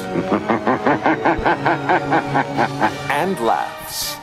[3.10, 4.16] and laughs.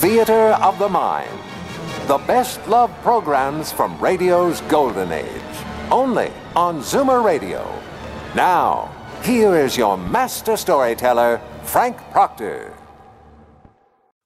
[0.00, 1.38] Theater of the Mind.
[2.06, 5.28] The best love programs from radio's golden age.
[5.90, 7.66] Only on Zoomer Radio.
[8.34, 12.74] Now, here is your master storyteller, Frank Proctor.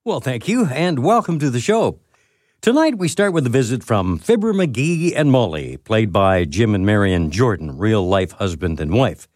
[0.05, 2.01] Well, thank you, and welcome to the show.
[2.61, 6.85] Tonight we start with a visit from Fibber McGee and Molly, played by Jim and
[6.85, 9.29] Marion Jordan, real life husband and wife.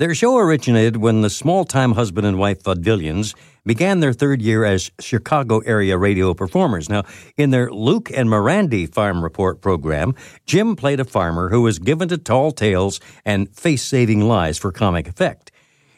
[0.00, 3.34] Their show originated when the small time husband and wife vaudevillians
[3.66, 6.88] began their third year as Chicago area radio performers.
[6.88, 7.02] Now,
[7.36, 10.14] in their Luke and Mirandy Farm Report program,
[10.46, 14.72] Jim played a farmer who was given to tall tales and face saving lies for
[14.72, 15.52] comic effect.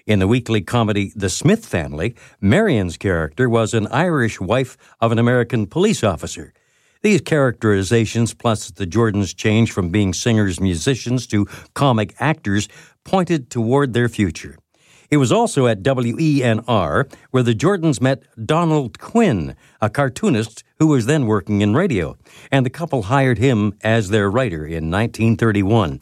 [0.05, 5.21] In the weekly comedy The Smith Family, Marion's character was an Irish wife of an
[5.21, 6.53] American police officer.
[7.03, 12.69] These characterizations, plus the Jordans' change from being singers, musicians to comic actors,
[13.05, 14.56] pointed toward their future.
[15.11, 21.05] It was also at WENR where the Jordans met Donald Quinn, a cartoonist who was
[21.05, 22.17] then working in radio,
[22.50, 26.00] and the couple hired him as their writer in 1931.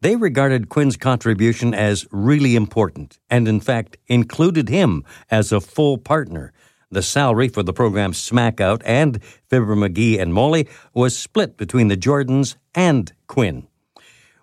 [0.00, 5.98] They regarded Quinn's contribution as really important and, in fact, included him as a full
[5.98, 6.52] partner.
[6.90, 11.88] The salary for the program Smack Out and Fibber McGee and Molly was split between
[11.88, 13.66] the Jordans and Quinn.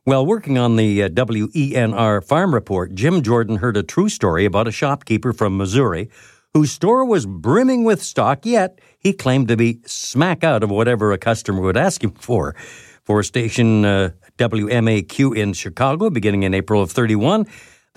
[0.09, 4.67] While working on the uh, WENR Farm Report, Jim Jordan heard a true story about
[4.67, 6.09] a shopkeeper from Missouri
[6.55, 11.11] whose store was brimming with stock, yet he claimed to be smack out of whatever
[11.11, 12.55] a customer would ask him for.
[13.03, 14.09] For station uh,
[14.39, 17.45] WMAQ in Chicago, beginning in April of 31,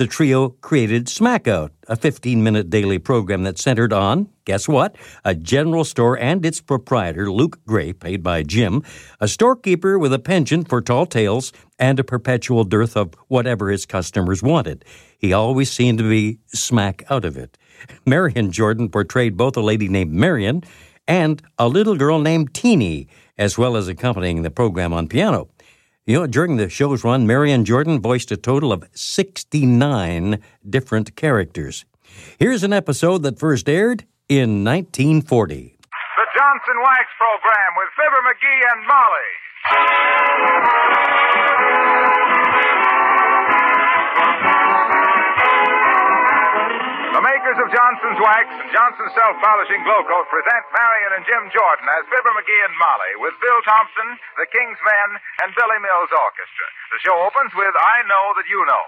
[0.02, 4.96] the trio created Smack Out, a 15 minute daily program that centered on, guess what?
[5.24, 8.82] A general store and its proprietor, Luke Gray, paid by Jim,
[9.20, 13.86] a storekeeper with a penchant for tall tales, and a perpetual dearth of whatever his
[13.86, 14.84] customers wanted.
[15.16, 17.56] He always seemed to be smack out of it.
[18.04, 20.64] Marion Jordan portrayed both a lady named Marion
[21.06, 23.06] and a little girl named Teeny,
[23.38, 25.46] as well as accompanying the program on piano.
[26.04, 31.84] You know, during the show's run, Marion Jordan voiced a total of 69 different characters.
[32.40, 35.78] Here's an episode that first aired in 1940.
[36.18, 39.30] The Johnson Wax Program with Fibber McGee and Molly.
[47.22, 51.54] The makers of Johnson's Wax and Johnson's Self Polishing Glow Coat present Marion and Jim
[51.54, 56.10] Jordan as Fibber McGee and Molly with Bill Thompson, the King's Men, and Billy Mills
[56.10, 56.66] Orchestra.
[56.90, 58.82] The show opens with I Know That You Know.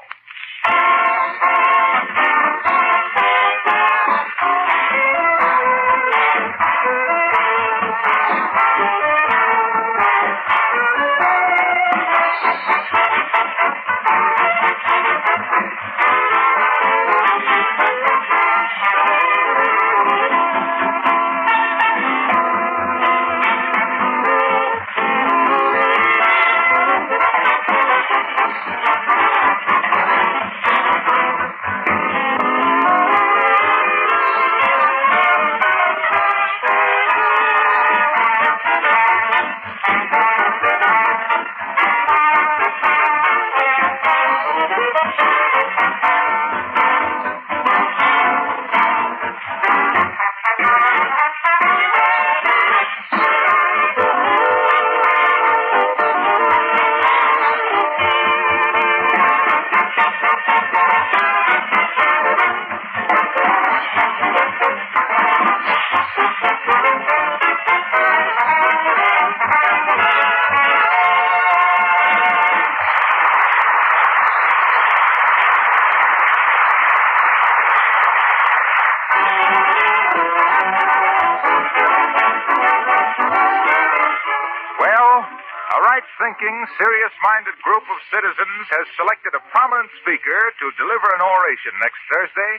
[88.71, 92.53] Has selected a prominent speaker to deliver an oration next Thursday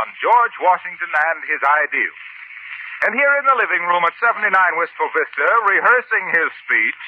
[0.00, 2.20] on George Washington and his ideals.
[3.04, 4.48] And here in the living room at 79
[4.80, 7.02] Wistful Vista, rehearsing his speech,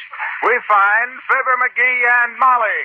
[0.44, 2.81] we find Fibber McGee and Molly.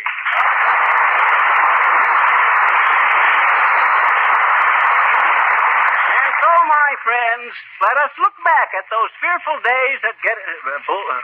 [7.81, 11.21] Let us look back at those fearful days at get, uh, Bull- uh,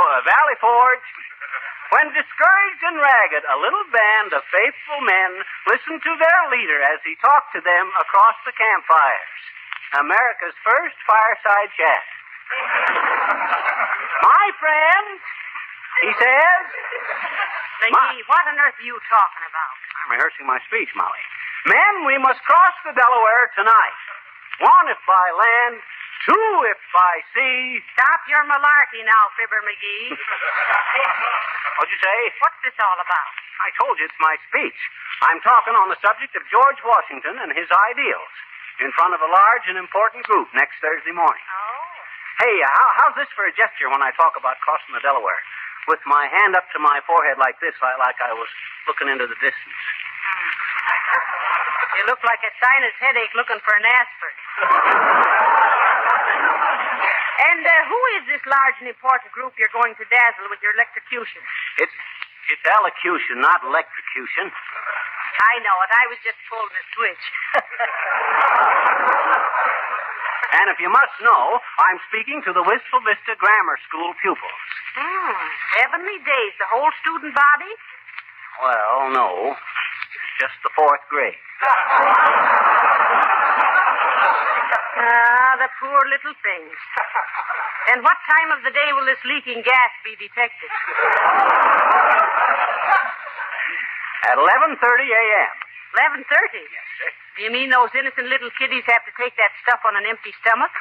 [0.00, 1.08] uh, Valley Forge.
[1.90, 5.30] When discouraged and ragged, a little band of faithful men
[5.70, 9.34] listened to their leader as he talked to them across the campfires.
[10.02, 12.04] America's first fireside chat.
[14.26, 15.22] My friends,
[16.02, 16.64] he says.
[17.86, 19.74] McGee, what on earth are you talking about?
[20.02, 21.22] I'm rehearsing my speech, Molly.
[21.66, 23.98] Men, we must cross the Delaware tonight.
[24.60, 25.84] One if by land,
[26.24, 27.84] two if by sea.
[27.92, 30.16] Stop your malarkey now, Fibber McGee.
[31.76, 32.18] What'd you say?
[32.40, 33.32] What's this all about?
[33.60, 34.80] I told you it's my speech.
[35.24, 38.32] I'm talking on the subject of George Washington and his ideals
[38.80, 41.44] in front of a large and important group next Thursday morning.
[41.48, 41.96] Oh.
[42.44, 45.40] Hey, how, how's this for a gesture when I talk about crossing the Delaware?
[45.88, 48.48] With my hand up to my forehead like this, like, like I was
[48.84, 49.80] looking into the distance.
[50.24, 51.55] Hmm.
[51.96, 54.36] You look like a sinus headache looking for an aspirin.
[57.50, 60.76] and uh, who is this large and important group you're going to dazzle with your
[60.76, 61.40] electrocution?
[61.80, 61.92] It's
[62.46, 64.54] it's elocution, not electrocution.
[64.54, 65.90] I know it.
[65.90, 67.24] I was just pulling a switch.
[70.56, 74.62] And if you must know, I'm speaking to the Wistful Vista Grammar School pupils.
[74.96, 75.36] hmm.
[75.76, 76.52] Heavenly days.
[76.56, 77.72] The whole student body?
[78.62, 79.52] Well, no.
[80.40, 81.36] Just the fourth grade.
[84.96, 86.76] Ah, the poor little things.
[87.94, 90.70] And what time of the day will this leaking gas be detected?
[94.26, 95.54] At 11.30 a.m.
[95.94, 96.26] 11.30.
[96.26, 97.10] Yes, sir.
[97.36, 100.34] Do you mean those innocent little kiddies have to take that stuff on an empty
[100.42, 100.72] stomach?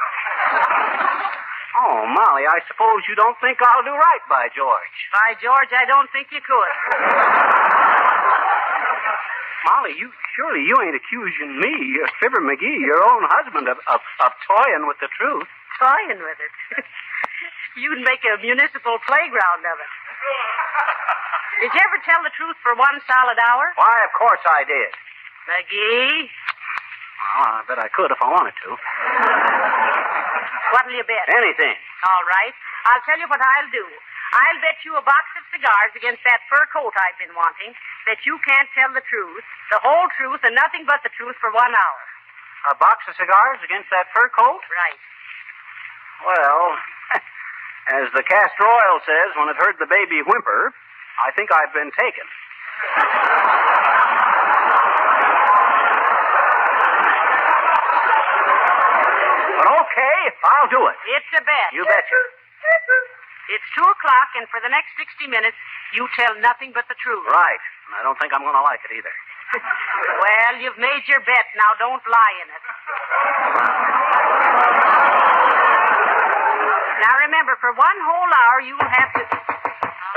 [1.78, 4.98] Oh, Molly, I suppose you don't think I'll do right by George.
[5.12, 7.55] By George, I don't think you could.
[9.66, 14.02] Molly, you surely you ain't accusing me, uh, Fibber McGee, your own husband, of, of,
[14.22, 15.48] of toying with the truth.
[15.82, 16.54] Toying with it.
[17.82, 19.92] You'd make a municipal playground of it.
[21.66, 23.74] Did you ever tell the truth for one solid hour?
[23.76, 24.92] Why, of course I did.
[25.50, 28.70] McGee, Well, I bet I could if I wanted to.
[30.72, 31.26] what'll you bet?
[31.36, 31.76] Anything.
[32.06, 32.54] All right.
[32.92, 33.86] I'll tell you what I'll do.
[34.36, 37.72] I'll bet you a box of cigars against that fur coat I've been wanting
[38.04, 41.56] that you can't tell the truth, the whole truth, and nothing but the truth for
[41.56, 42.02] one hour.
[42.72, 44.60] A box of cigars against that fur coat?
[44.68, 45.00] Right.
[46.28, 46.76] Well,
[47.96, 50.76] as the castor oil says when it heard the baby whimper,
[51.24, 52.28] I think I've been taken.
[59.56, 60.98] But okay, I'll do it.
[61.16, 61.72] It's a bet.
[61.72, 62.22] You betcha.
[63.54, 65.58] It's two o'clock, and for the next 60 minutes,
[65.94, 67.26] you tell nothing but the truth.
[67.30, 67.62] Right.
[67.90, 69.14] And I don't think I'm going to like it either.
[70.16, 71.46] Well, you've made your bet.
[71.56, 72.64] Now don't lie in it.
[77.06, 79.24] Now remember, for one whole hour, you'll have to.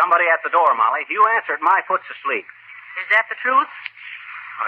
[0.00, 1.04] Somebody at the door, Molly.
[1.10, 1.60] You answer it.
[1.60, 2.46] My foot's asleep.
[3.02, 3.68] Is that the truth?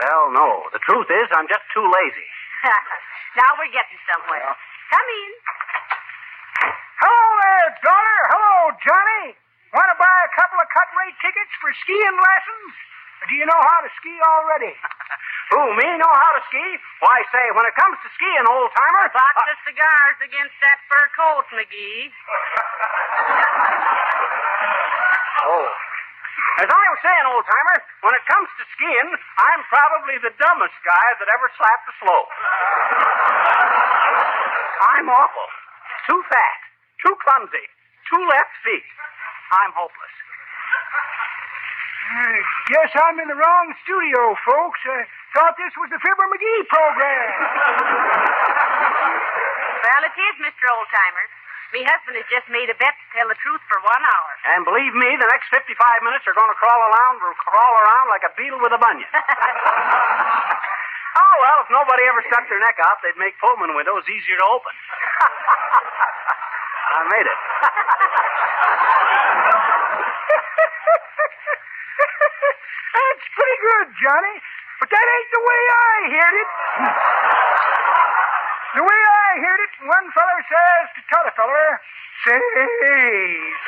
[0.02, 0.68] Well, no.
[0.74, 2.28] The truth is, I'm just too lazy.
[3.40, 4.44] now we're getting somewhere.
[4.44, 4.58] Well.
[4.90, 5.30] Come in.
[6.60, 8.20] Hello there, daughter.
[8.28, 9.32] Hello, Johnny.
[9.72, 12.72] Want to buy a couple of cut rate tickets for skiing lessons?
[13.22, 14.72] Or do you know how to ski already?
[15.54, 16.62] Who, me know how to ski?
[17.02, 19.10] Why, say, when it comes to skiing, old timer.
[19.10, 22.12] Box of uh, cigars against that fur coat, McGee.
[25.40, 25.72] Oh.
[26.60, 29.08] As I was saying, old timer, when it comes to skiing,
[29.40, 32.28] I'm probably the dumbest guy that ever slapped a slope.
[34.92, 35.48] I'm awful.
[36.10, 36.58] Too fat,
[37.06, 37.66] too clumsy,
[38.10, 38.82] too left feet.
[39.54, 40.14] I'm hopeless.
[42.10, 42.34] I
[42.66, 44.82] guess I'm in the wrong studio, folks.
[44.90, 45.06] I
[45.38, 47.30] thought this was the Fibber McGee program.
[49.80, 50.64] Well, it is, Mr.
[50.70, 51.26] Oldtimer.
[51.72, 54.30] Me husband has just made a bet to tell the truth for one hour.
[54.54, 55.72] And believe me, the next 55
[56.04, 59.08] minutes are going to crawl around, crawl around like a beetle with a bunion.
[61.16, 64.44] oh, well, if nobody ever stuck their neck out, they'd make Pullman windows easier to
[64.46, 64.70] open.
[66.90, 67.38] I made it.
[72.94, 74.36] That's pretty good, Johnny.
[74.80, 76.48] But that ain't the way I heard it.
[78.80, 81.68] the way I heard it, one feller says to t'other feller,
[82.24, 82.40] say,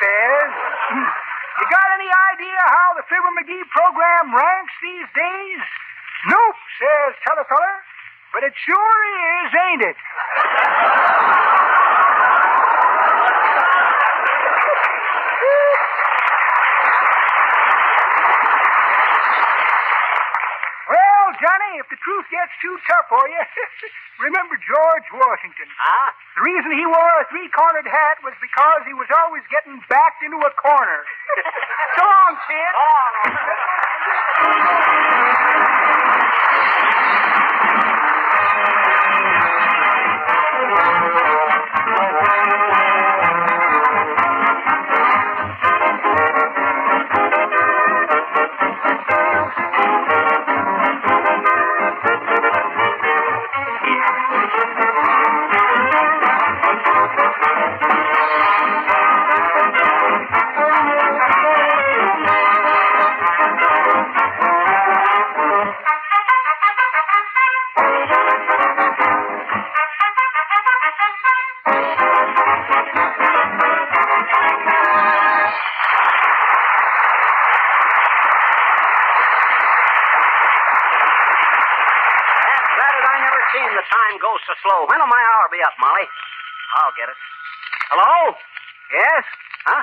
[0.01, 0.49] says,
[1.61, 5.61] you got any idea how the Fibber McGee program ranks these days?
[6.27, 7.77] Nope, says t'other feller.
[8.33, 8.99] But it sure
[9.45, 9.97] is, ain't it?
[20.89, 23.43] Well, Johnny, if the truth gets too tough for you,
[24.27, 25.67] remember George Washington.
[25.79, 26.09] Huh?
[26.35, 30.39] The reason he wore a three-cornered hat was because he was always getting backed into
[30.43, 31.01] a corner.
[31.99, 32.73] so long, Chin.
[33.23, 33.92] That's
[41.13, 41.52] better
[83.73, 84.85] I the time go so slow.
[84.85, 86.05] When'll my hour be up, Molly?
[86.77, 87.17] I'll get it.
[87.89, 88.37] Hello?
[88.93, 89.25] Yes?
[89.65, 89.81] Huh?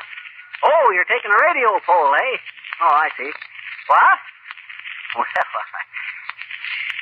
[0.63, 2.39] Oh, you're taking a radio poll, eh?
[2.87, 3.31] Oh, I see.
[3.91, 4.19] What?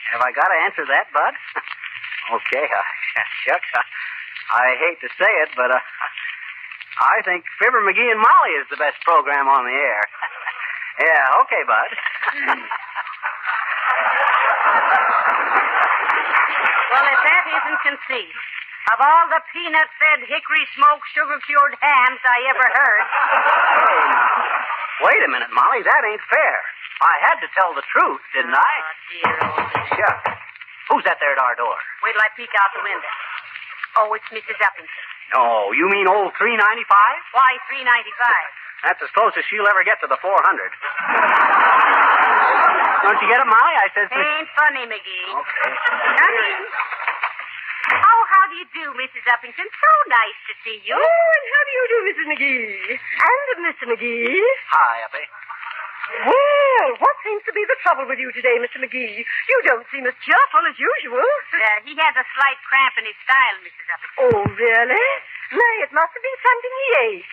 [0.09, 1.35] Well, have I got to answer that, Bud?
[2.41, 2.65] okay,
[3.45, 3.69] shucks.
[3.77, 3.85] I,
[4.57, 8.81] I hate to say it, but uh, I think Fibber McGee and Molly is the
[8.81, 10.01] best program on the air.
[11.05, 11.93] yeah, okay, Bud.
[17.49, 18.35] Well, if conceit.
[18.93, 23.05] Of all the peanut fed, hickory smoked, sugar cured hams I ever heard.
[25.09, 25.81] Wait a minute, Molly.
[25.81, 26.57] That ain't fair.
[27.01, 28.75] I had to tell the truth, didn't I?
[28.85, 29.97] Oh, dear oh, old.
[29.97, 30.29] Shucks.
[30.93, 31.77] Who's that there at our door?
[32.05, 33.13] Wait till I peek out the window.
[33.97, 34.57] Oh, it's Mrs.
[34.61, 35.05] Uppington.
[35.37, 36.85] Oh, you mean old 395?
[37.33, 38.49] Why, three ninety five.
[38.85, 40.33] That's as close as she'll ever get to the 400.
[43.05, 43.75] Don't you get it, Molly?
[43.77, 44.09] I says.
[44.13, 45.29] Ain't funny, McGee.
[45.33, 45.71] Okay.
[46.17, 46.63] Come in.
[48.49, 49.29] How do you do, Mrs.
[49.29, 49.69] Uppington?
[49.69, 50.97] So nice to see you.
[50.97, 52.27] Oh, and how do you do, Mrs.
[52.33, 52.97] McGee?
[52.97, 53.85] And Mr.
[53.93, 54.41] McGee?
[54.73, 55.21] Hi, Uppy.
[56.25, 58.81] Well, what seems to be the trouble with you today, Mr.
[58.81, 59.21] McGee?
[59.21, 61.21] You don't seem as cheerful as usual.
[61.21, 63.85] Uh, he has a slight cramp in his style, Mrs.
[63.85, 64.17] Uppington.
[64.17, 65.09] Oh, really?
[65.53, 67.29] Nay, it must have been something he ate.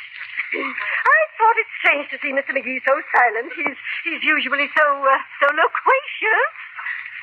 [0.67, 2.51] I thought it strange to see Mr.
[2.51, 3.55] McGee so silent.
[3.55, 6.51] He's he's usually so uh, so loquacious.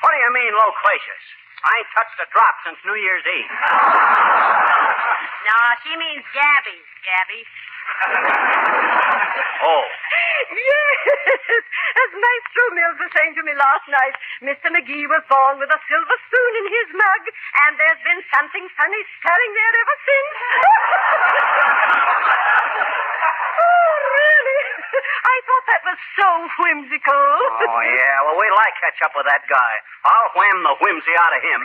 [0.00, 1.41] What do you mean, loquacious?
[1.62, 3.50] I ain't touched a drop since New Year's Eve.
[5.46, 7.42] No, she means Gabby, Gabby.
[9.62, 9.84] Oh.
[10.52, 10.98] Yes,
[12.02, 14.74] as Maestro Mills was saying to me last night, Mr.
[14.74, 19.02] McGee was born with a silver spoon in his mug, and there's been something funny
[19.22, 20.34] stirring there ever since.
[22.82, 24.60] oh, really?
[25.02, 26.28] I thought that was so
[26.60, 27.26] whimsical.
[27.62, 28.16] Oh, yeah.
[28.26, 29.72] Well, wait till I catch up with that guy.
[30.02, 31.60] I'll wham the whimsy out of him.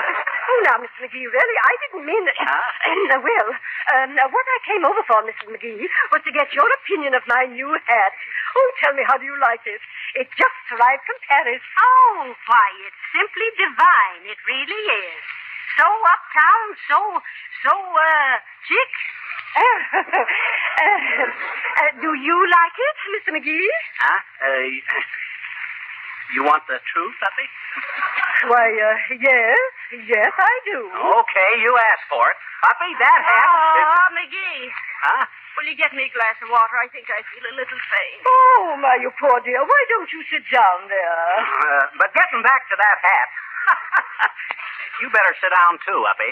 [0.50, 1.04] oh, now, Mr.
[1.04, 2.38] McGee, really, I didn't mean that.
[2.40, 2.68] Huh?
[3.12, 3.48] Uh, well,
[3.92, 5.52] um, uh, what I came over for, Mrs.
[5.52, 5.84] McGee,
[6.16, 8.12] was to get your opinion of my new hat.
[8.56, 9.84] Oh, tell me, how do you like it?
[10.16, 11.60] It just arrived from Paris.
[11.76, 14.24] Oh, why, it's simply divine.
[14.24, 15.24] It really is.
[15.76, 16.98] So uptown, so,
[17.68, 18.92] so, uh, chic.
[19.52, 19.80] Uh,
[21.82, 23.30] uh, do you like it, Mr.
[23.36, 23.68] McGee?
[24.00, 24.20] Huh?
[24.40, 24.66] Uh,
[26.34, 27.46] you want the truth, Uppy?
[28.50, 29.58] Why, uh, yes,
[30.08, 30.80] yes, I do.
[30.88, 32.36] Okay, you asked for it.
[32.64, 33.46] Uppy, that hat.
[33.46, 34.70] Oh, McGee.
[35.02, 35.26] Huh?
[35.58, 36.80] Will you get me a glass of water?
[36.80, 38.24] I think I feel a little faint.
[38.24, 39.60] Oh, my, you poor dear.
[39.60, 41.22] Why don't you sit down there?
[41.44, 43.28] Uh, but getting back to that hat.
[45.04, 46.30] you better sit down too, Uppy.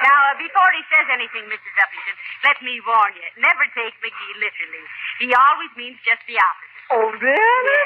[0.00, 1.74] Now, uh, before he says anything, Mrs.
[1.82, 3.26] Uppington, let me warn you.
[3.42, 4.84] Never take McGee literally.
[5.18, 6.70] He always means just the opposite.
[6.90, 7.82] Oh, really?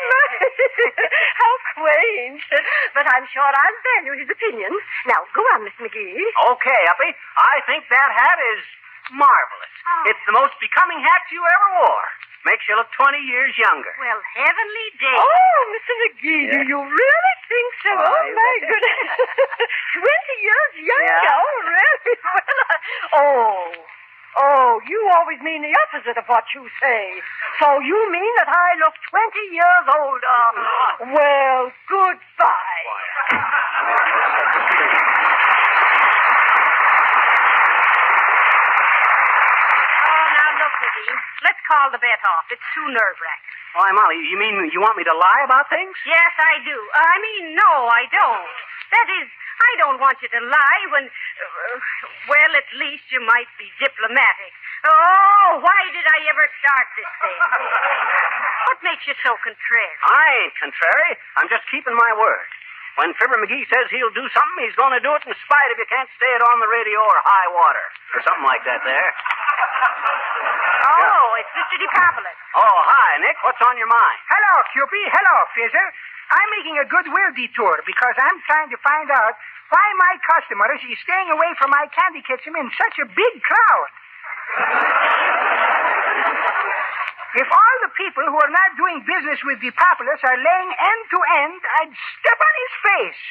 [1.40, 2.40] How quaint.
[2.96, 4.72] But I'm sure I'll value his opinion.
[5.04, 6.20] Now, go on, Miss McGee.
[6.56, 7.12] Okay, Uppy.
[7.36, 8.64] I think that hat is
[9.12, 9.74] marvelous.
[9.84, 10.08] Oh.
[10.08, 12.08] It's the most becoming hat you ever wore.
[12.44, 13.88] Makes you look 20 years younger.
[13.96, 15.16] Well, heavenly day.
[15.16, 15.92] Oh, Mr.
[16.04, 17.90] McGee, do you really think so?
[17.96, 19.08] Oh, Oh, my goodness.
[19.96, 21.20] Twenty years younger.
[21.24, 21.40] Yeah.
[21.40, 22.14] Oh, really?
[22.24, 22.76] Well, I...
[23.16, 23.72] Oh.
[24.36, 27.22] Oh, you always mean the opposite of what you say.
[27.62, 30.40] So you mean that I look 20 years older.
[31.16, 32.84] Well, goodbye.
[38.94, 41.16] Oh, now look, McGee.
[41.44, 42.46] Let's call the bet off.
[42.54, 43.58] It's too nerve-wracking.
[43.74, 45.90] Why, Molly, you mean you want me to lie about things?
[46.06, 46.78] Yes, I do.
[46.94, 48.46] I mean, no, I don't.
[48.94, 51.74] That is, I don't want you to lie when, uh,
[52.30, 54.54] well, at least you might be diplomatic.
[54.86, 57.40] Oh, why did I ever start this thing?
[58.64, 59.92] What makes you so contrary?
[60.08, 61.10] I ain't contrary.
[61.36, 62.48] I'm just keeping my word.
[62.96, 65.76] When Fibber McGee says he'll do something, he's going to do it in spite of
[65.78, 69.10] you can't say it on the radio or high water or something like that there.
[70.84, 71.76] Oh, it's Mr.
[71.76, 72.38] DePapolis.
[72.56, 73.36] Oh, hi, Nick.
[73.44, 74.18] What's on your mind?
[74.32, 75.06] Hello, Cupie.
[75.12, 75.88] Hello, Fizzer.
[76.32, 79.36] I'm making a goodwill detour because I'm trying to find out
[79.68, 83.88] why my customers is staying away from my candy kitchen in such a big crowd.
[87.34, 91.18] If all the people who are not doing business with DePapolis are laying end to
[91.44, 93.22] end, I'd step on his face.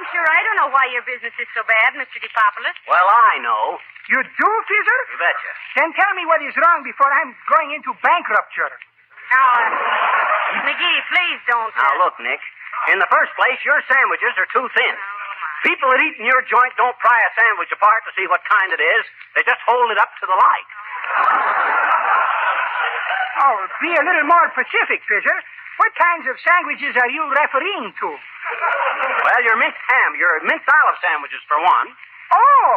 [0.00, 2.16] Well, I'm sure I don't know why your business is so bad, Mr.
[2.24, 2.72] DePapolis.
[2.88, 3.76] Well, I know.
[4.08, 5.00] You do, Fizzer?
[5.12, 5.52] You betcha.
[5.76, 8.64] Then tell me what is wrong before I'm going into bankruptcy.
[9.28, 11.68] Now, uh, McGee, please don't.
[11.76, 12.40] Now, uh, look, Nick.
[12.88, 14.96] In the first place, your sandwiches are too thin.
[14.96, 15.68] Oh.
[15.68, 18.72] People that eat in your joint don't pry a sandwich apart to see what kind
[18.72, 19.04] it is.
[19.36, 20.68] They just hold it up to the light.
[23.44, 25.44] Oh, be a little more specific, Fizzer.
[25.80, 28.08] What kinds of sandwiches are you referring to?
[28.12, 31.88] Well, your minced ham, your minced olive sandwiches, for one.
[32.36, 32.72] Oh,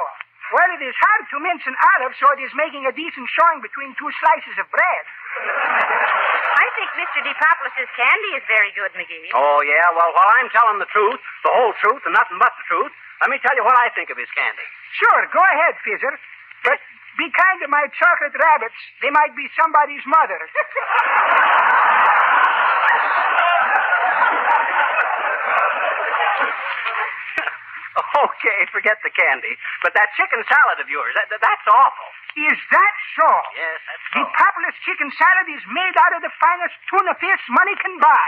[0.55, 3.59] well, it is hard to mince an olive, so it is making a decent showing
[3.59, 5.03] between two slices of bread.
[5.35, 7.27] I think Mr.
[7.27, 9.35] DePapolis' candy is very good, McGee.
[9.35, 9.83] Oh, yeah?
[9.91, 13.27] Well, while I'm telling the truth, the whole truth, and nothing but the truth, let
[13.27, 14.63] me tell you what I think of his candy.
[14.95, 16.15] Sure, go ahead, Fizzer.
[16.63, 16.79] But
[17.19, 18.79] be kind to my chocolate rabbits.
[19.03, 20.39] They might be somebody's mother.
[28.23, 29.57] Okay, forget the candy.
[29.81, 32.07] But that chicken salad of yours, that, that's awful.
[32.37, 33.29] is that so?
[33.57, 34.33] Yes, that's The so.
[34.37, 38.27] Papolis chicken salad is made out of the finest tuna fish money can buy.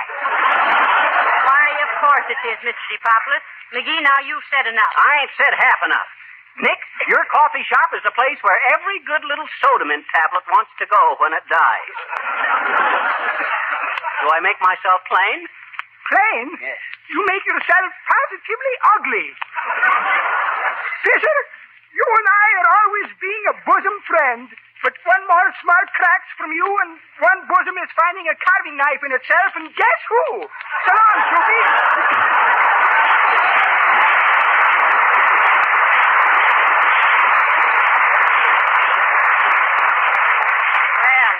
[1.49, 2.85] Why, of course it is, Mr.
[2.97, 3.43] DePapolis.
[3.77, 4.93] McGee, now you've said enough.
[4.97, 6.09] I ain't said half enough.
[6.65, 6.79] Nick,
[7.11, 10.85] your coffee shop is the place where every good little soda mint tablet wants to
[10.87, 11.95] go when it dies.
[14.23, 15.45] Do I make myself plain?
[16.09, 16.45] Plain?
[16.61, 16.79] Yes.
[17.09, 19.27] You make yourself positively ugly.
[21.05, 21.39] Fizzer,
[21.93, 24.45] you and I are always being a bosom friend.
[24.83, 29.01] But one more smart cracks from you, and one bosom is finding a carving knife
[29.01, 30.45] in itself, and guess who?
[30.45, 31.61] So long, Snoopy.
[41.01, 41.35] Well,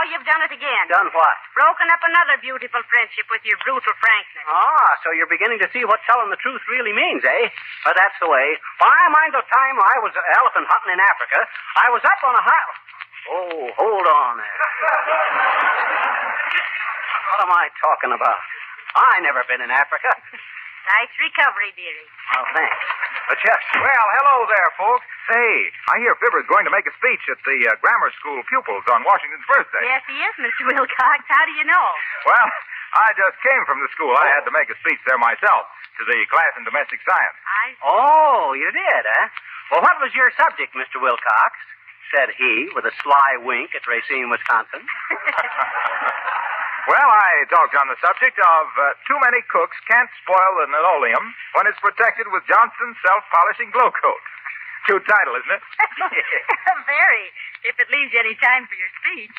[0.00, 0.88] now you've done it again.
[0.88, 1.36] Done what?
[1.52, 4.48] Broken up another beautiful friendship with your brutal frankness.
[4.48, 7.44] Ah, so you're beginning to see what telling the truth really means, eh?
[7.84, 8.56] Well, that's the way.
[8.80, 11.44] Why, I mind the time I was elephant hunting in Africa.
[11.84, 12.72] I was up on a high.
[13.28, 14.56] Oh, hold on there.
[17.36, 18.40] what am I talking about?
[18.96, 20.16] I never been in Africa.
[20.96, 22.08] Nice recovery, dearie.
[22.32, 22.80] Well, thanks.
[23.30, 23.62] But yes.
[23.78, 25.06] Well, hello there, folks.
[25.30, 28.82] Say, I hear Fibber's going to make a speech at the uh, grammar school pupils
[28.90, 29.86] on Washington's birthday.
[29.86, 30.66] Yes, he is, Mr.
[30.74, 31.22] Wilcox.
[31.30, 31.86] How do you know?
[32.26, 32.48] Well,
[32.98, 34.10] I just came from the school.
[34.18, 35.70] I had to make a speech there myself
[36.02, 37.38] to the class in domestic science.
[37.46, 39.30] I Oh, you did, huh?
[39.70, 40.98] Well, what was your subject, Mr.
[40.98, 41.54] Wilcox?
[42.10, 44.82] Said he, with a sly wink at Racine, Wisconsin.
[46.88, 51.24] Well, I talked on the subject of uh, too many cooks can't spoil the linoleum
[51.58, 54.24] when it's protected with Johnson's self-polishing glow coat.
[54.88, 55.62] Cute title, isn't it?
[56.88, 57.26] Very.
[57.68, 59.36] If it leaves you any time for your speech.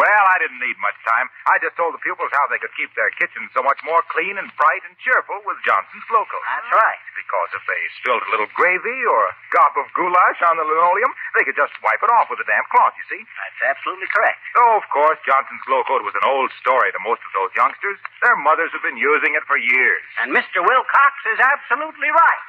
[0.00, 1.28] Well, I didn't need much time.
[1.52, 4.40] I just told the pupils how they could keep their kitchens so much more clean
[4.40, 6.44] and bright and cheerful with Johnson's Glow Coat.
[6.48, 7.00] That's right.
[7.12, 11.12] Because if they spilled a little gravy or a gop of goulash on the linoleum,
[11.36, 13.20] they could just wipe it off with a damp cloth, you see.
[13.20, 14.40] That's absolutely correct.
[14.56, 18.00] Oh, of course, Johnson's Glow Coat was an old story to most of those youngsters.
[18.24, 20.04] Their mothers have been using it for years.
[20.24, 20.64] And Mr.
[20.64, 22.44] Wilcox is absolutely right.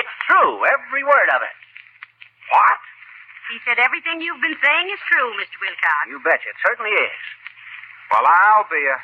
[0.00, 1.56] It's true, every word of it.
[2.52, 2.80] What?
[3.46, 5.54] He said everything you've been saying is true, Mr.
[5.62, 6.02] Wilcox.
[6.10, 6.50] You betcha.
[6.50, 7.14] It certainly is.
[8.10, 8.98] Well, I'll be a.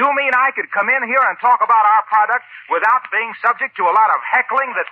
[0.00, 3.76] You mean I could come in here and talk about our product without being subject
[3.76, 4.88] to a lot of heckling that.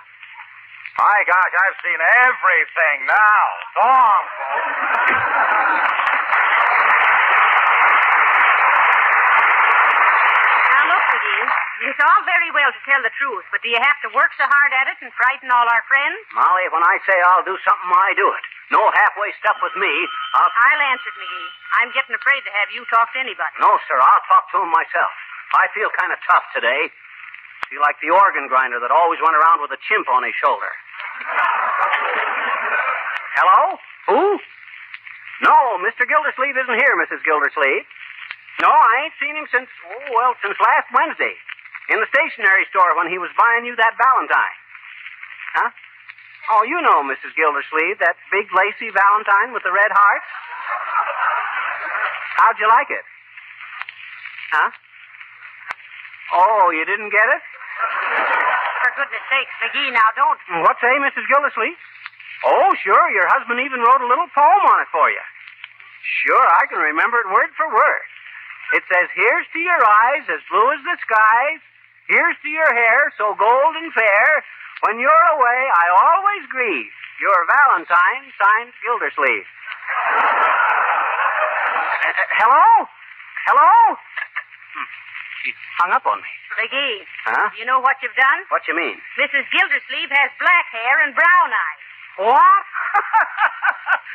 [0.97, 3.43] My gosh, I've seen everything now.
[3.73, 5.91] So long, folks.
[10.71, 11.34] Now, look, McGee.
[11.85, 14.47] It's all very well to tell the truth, but do you have to work so
[14.47, 16.17] hard at it and frighten all our friends?
[16.31, 18.43] Molly, when I say I'll do something, I do it.
[18.73, 19.91] No halfway stuff with me.
[20.39, 20.49] I'll.
[20.49, 21.49] I'll answer it, McGee.
[21.83, 23.53] I'm getting afraid to have you talk to anybody.
[23.61, 23.99] No, sir.
[23.99, 25.11] I'll talk to him myself.
[25.53, 26.89] I feel kind of tough today.
[27.69, 30.71] Feel like the organ grinder that always went around with a chimp on his shoulder.
[33.37, 33.77] Hello?
[34.09, 34.39] Who?
[35.43, 36.07] No, Mr.
[36.07, 37.19] Gildersleeve isn't here, Mrs.
[37.27, 37.83] Gildersleeve.
[38.63, 41.35] No, I ain't seen him since, oh, well, since last Wednesday.
[41.91, 44.57] In the stationery store when he was buying you that Valentine.
[45.53, 45.69] Huh?
[46.55, 47.33] Oh, you know Mrs.
[47.33, 50.23] Gildersleeve, that big lacy valentine with the red heart.
[52.37, 53.05] How'd you like it?
[54.53, 54.69] Huh?
[56.37, 57.41] Oh, you didn't get it?
[58.85, 60.39] For goodness sakes, McGee, now don't.
[60.53, 61.25] Mm, what say, Mrs.
[61.25, 61.77] Gildersleeve?
[62.45, 63.09] Oh, sure.
[63.09, 65.21] Your husband even wrote a little poem on it for you.
[66.21, 68.05] Sure, I can remember it word for word.
[68.73, 71.61] It says, Here's to your eyes as blue as the skies.
[72.09, 74.43] Here's to your hair so golden fair.
[74.89, 76.91] When you're away, I always grieve.
[77.21, 79.47] Your Valentine, signed Gildersleeve.
[79.47, 79.55] Uh,
[82.11, 82.67] uh, hello?
[83.47, 83.71] Hello?
[84.75, 84.87] Hmm.
[85.43, 86.27] She hung up on me.
[86.59, 87.49] McGee, Huh?
[87.59, 88.39] you know what you've done?
[88.47, 88.95] What you mean?
[89.19, 89.43] Mrs.
[89.51, 91.83] Gildersleeve has black hair and brown eyes.
[92.31, 92.63] What?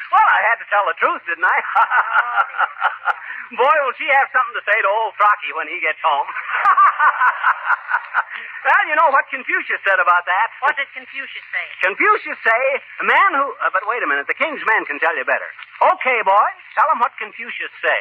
[0.08, 1.58] well, I had to tell the truth, didn't I?
[3.60, 6.24] Boy, will she have something to say to old Throckey when he gets home.
[8.70, 10.48] well, you know what Confucius said about that?
[10.62, 11.66] What did Confucius say?
[11.82, 12.62] Confucius say,
[13.02, 13.50] a man who...
[13.58, 15.50] Uh, but wait a minute, the king's men can tell you better.
[15.98, 18.00] Okay, boy, tell him what Confucius say.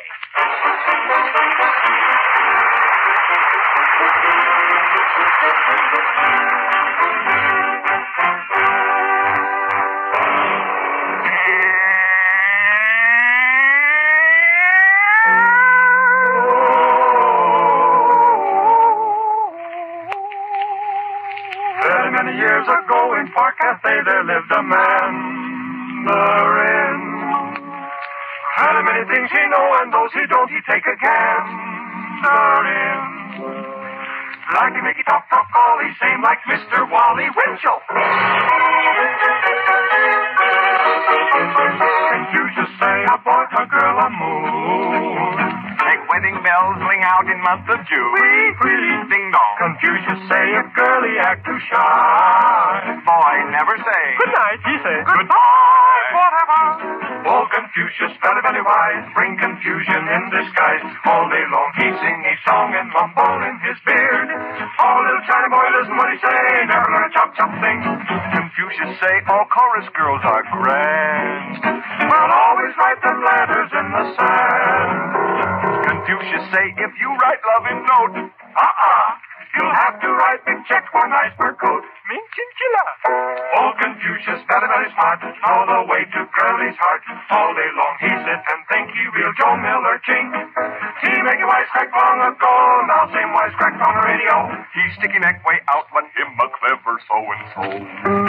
[22.59, 24.99] Years ago in Park Cafe there lived a mandarin.
[28.59, 32.99] Had a many things he know and those he don't he take a gander in.
[34.51, 36.83] Like to make he talk talk all same like Mr.
[36.91, 37.79] Wally Winchell.
[42.11, 45.48] Confucius say a boy a girl a moon.
[46.19, 48.11] Wedding bells ring out in month of June.
[48.11, 48.91] Wee, wee.
[49.07, 49.55] Ding dong.
[49.55, 52.99] Confucius say a girlie act too shy.
[53.07, 54.03] Boy, never say.
[54.19, 55.07] Good night, he said.
[55.07, 56.63] Goodbye, forever.
[57.23, 60.83] Oh, Confucius, very, very wise, bring confusion in disguise.
[61.07, 64.27] All day long he sing his song and mumble in his beard.
[64.75, 67.79] Oh, little China boy, listen what he say, never learn a chop chop thing.
[68.35, 71.63] Confucius say all chorus girls are grand.
[72.11, 75.18] Well, always write them letters in the sand.
[75.99, 78.15] Confucius say if you write love in note,
[78.55, 79.03] Uh-uh.
[79.51, 81.83] You'll have to write big check one iceberg coat.
[82.07, 82.85] Mean chinchilla.
[83.59, 87.03] Oh, Confucius, very, very smart, all the way to Curly's heart.
[87.35, 90.29] All day long he sit and think he real Joe Miller chink.
[91.03, 92.55] He make a wisecrack long ago,
[92.87, 94.35] now same wisecrack on the radio.
[94.71, 97.63] He sticky neck way out, but him a clever so and so.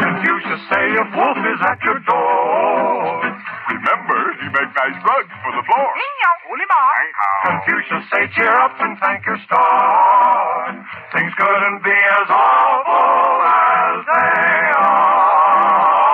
[0.03, 3.30] Confucius say a wolf is at your door.
[3.71, 5.91] Remember, he make nice rugs for the floor.
[7.47, 10.75] Confucius say cheer up and thank your star.
[11.15, 16.11] Things couldn't be as awful as they are.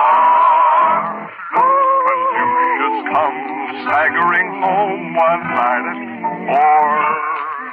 [1.57, 5.99] Confucius comes staggering home one night at
[6.45, 6.85] four.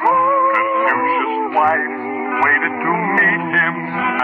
[0.00, 1.92] Confucius' wife
[2.40, 3.74] waited to meet him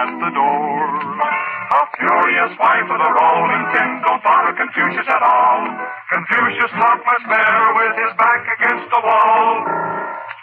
[0.00, 1.49] at the door.
[1.70, 5.70] A furious wife of the rolling tin don't bother Confucius at all.
[6.10, 9.62] Confucius looked much better with his back against the wall.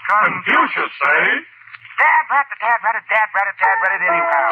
[0.07, 1.23] Confucius say,
[1.99, 4.47] Dad, rat, dad, rat, dad, rat, dad, rat, anyhow.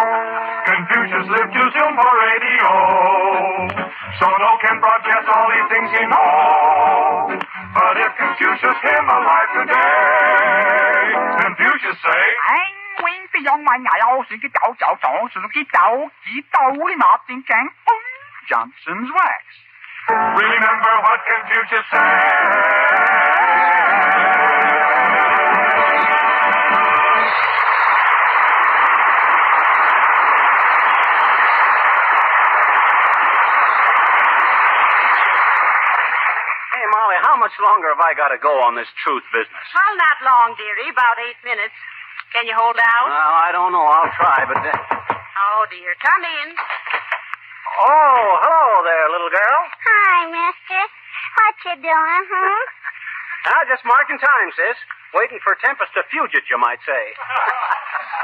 [0.67, 2.69] Confucius lived too soon for radio.
[4.19, 7.39] So no can broadcast all these things he know.
[7.71, 11.03] But if Confucius him alive today,
[11.39, 17.90] Confucius say, 哎，永不用问牙有是个走走走，是个走几道你马定正，哦，
[18.48, 19.42] Johnson's wax。
[20.10, 22.00] remember what Confucius said.
[36.72, 39.66] Hey, Molly, how much longer have I got to go on this truth business?
[39.74, 40.90] Well, not long, dearie.
[40.90, 41.74] About eight minutes.
[42.35, 43.07] Can you hold out?
[43.07, 43.87] Well, I don't know.
[43.87, 44.59] I'll try, but.
[44.59, 44.67] Uh...
[44.75, 45.95] oh, dear.
[46.03, 46.47] Come in.
[46.51, 49.59] Oh, hello there, little girl.
[49.71, 50.81] Hi, mister.
[50.83, 52.59] What you doing, huh?
[53.45, 54.73] Ah, just marking time, sis.
[55.13, 57.03] Waiting for Tempest to fugit, you might say.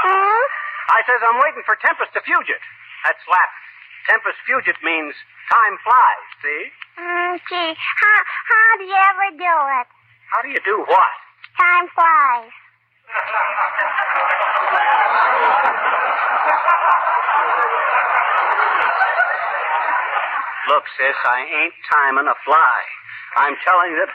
[0.02, 0.44] Hmm?
[0.90, 2.64] I says I'm waiting for Tempest to fugit.
[3.06, 3.62] That's Latin.
[4.10, 5.14] Tempest fugit means
[5.46, 6.64] time flies, see?
[6.98, 9.88] Mm, gee, how, how do you ever do it?
[10.34, 11.14] How do you do what?
[11.54, 12.50] Time flies.
[20.72, 22.80] Look, sis, I ain't timing a fly.
[23.36, 24.12] I'm telling you that.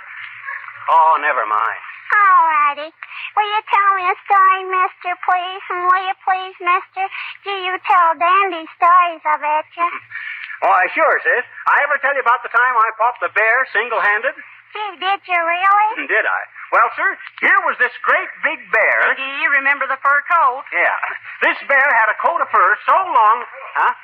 [0.88, 1.80] Oh, never mind.
[2.16, 2.88] All righty.
[3.36, 5.64] Will you tell me a story, mister, please?
[5.68, 7.04] And will you please, mister,
[7.44, 9.84] do you tell dandy stories, I bet you?
[10.64, 11.44] Why, sure, sis.
[11.68, 14.32] I ever tell you about the time I popped the bear single-handed?
[14.72, 16.08] Gee, did you really?
[16.16, 16.40] Did I?
[16.72, 17.08] Well, sir,
[17.40, 18.98] here was this great big bear.
[19.14, 20.66] McGee, remember the fur coat?
[20.74, 20.98] Yeah.
[21.42, 23.36] This bear had a coat of fur so long.
[23.78, 23.94] Huh?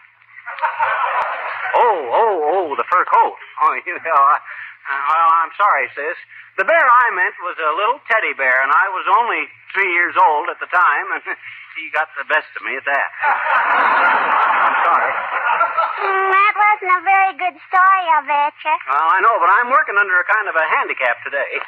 [1.75, 3.37] Oh, oh, oh, the fur coat.
[3.63, 4.43] Oh, you know, I,
[4.91, 6.19] well, I'm sorry, sis.
[6.59, 10.19] The bear I meant was a little teddy bear, and I was only three years
[10.19, 11.23] old at the time, and
[11.79, 13.09] he got the best of me at that.
[14.67, 15.15] I'm sorry.
[16.03, 18.75] Mm, that wasn't a very good story, I betcha.
[18.91, 21.63] Well, I know, but I'm working under a kind of a handicap today.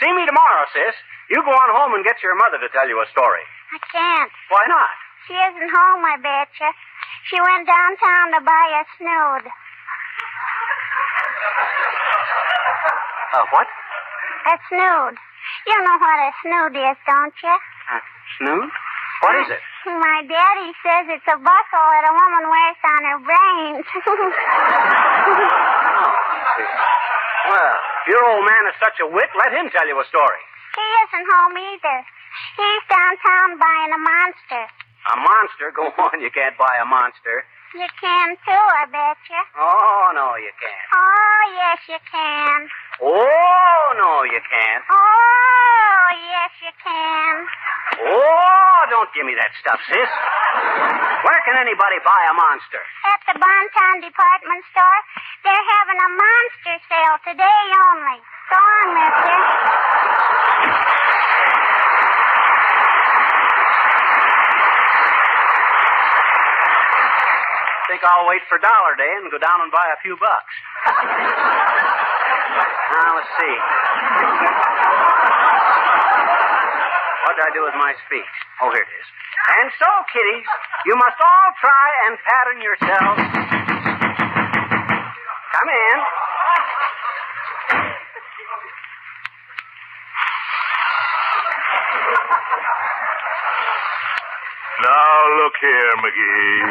[0.00, 0.94] See me tomorrow, sis.
[1.30, 3.42] You go on home and get your mother to tell you a story.
[3.74, 4.30] I can't.
[4.48, 4.90] Why not?
[5.26, 6.68] She isn't home, I betcha.
[7.28, 9.44] She went downtown to buy a snood.
[13.34, 13.66] Uh, what?
[14.48, 15.14] A snood.
[15.66, 17.56] You know what a snood is, don't you?
[17.92, 18.00] Uh,
[18.40, 18.70] snood?
[19.20, 19.60] What is it?
[19.84, 23.86] My daddy says it's a buckle that a woman wears on her brains.
[27.48, 30.42] Well, if your old man is such a wit, let him tell you a story.
[30.74, 31.98] he isn't home either.
[32.56, 34.64] He's downtown buying a monster.
[35.12, 35.68] A monster?
[35.76, 37.44] Go on, you can't buy a monster.
[37.76, 39.40] You can too, I betcha.
[39.60, 40.88] Oh, no, you can't.
[40.96, 42.68] Oh, yes, you can.
[43.04, 44.84] Oh, no, you can't.
[44.88, 47.44] Oh, yes, you can.
[47.96, 50.10] Oh, don't give me that stuff, sis.
[51.24, 52.82] Where can anybody buy a monster?
[53.08, 55.00] At the Bontown department store,
[55.44, 58.18] they're having a monster sale today only.
[58.52, 60.38] So on, mister.
[67.88, 70.54] Think I'll wait for Dollar Day and go down and buy a few bucks.
[72.92, 74.97] now, uh, let's see.
[77.28, 78.36] What did I do with my speech?
[78.64, 79.08] Oh, here it is.
[79.60, 79.84] And so,
[80.16, 80.48] kiddies,
[80.88, 83.20] you must all try and pattern yourselves.
[85.52, 85.96] Come in.
[94.88, 95.12] Now,
[95.44, 96.64] look here, McGee.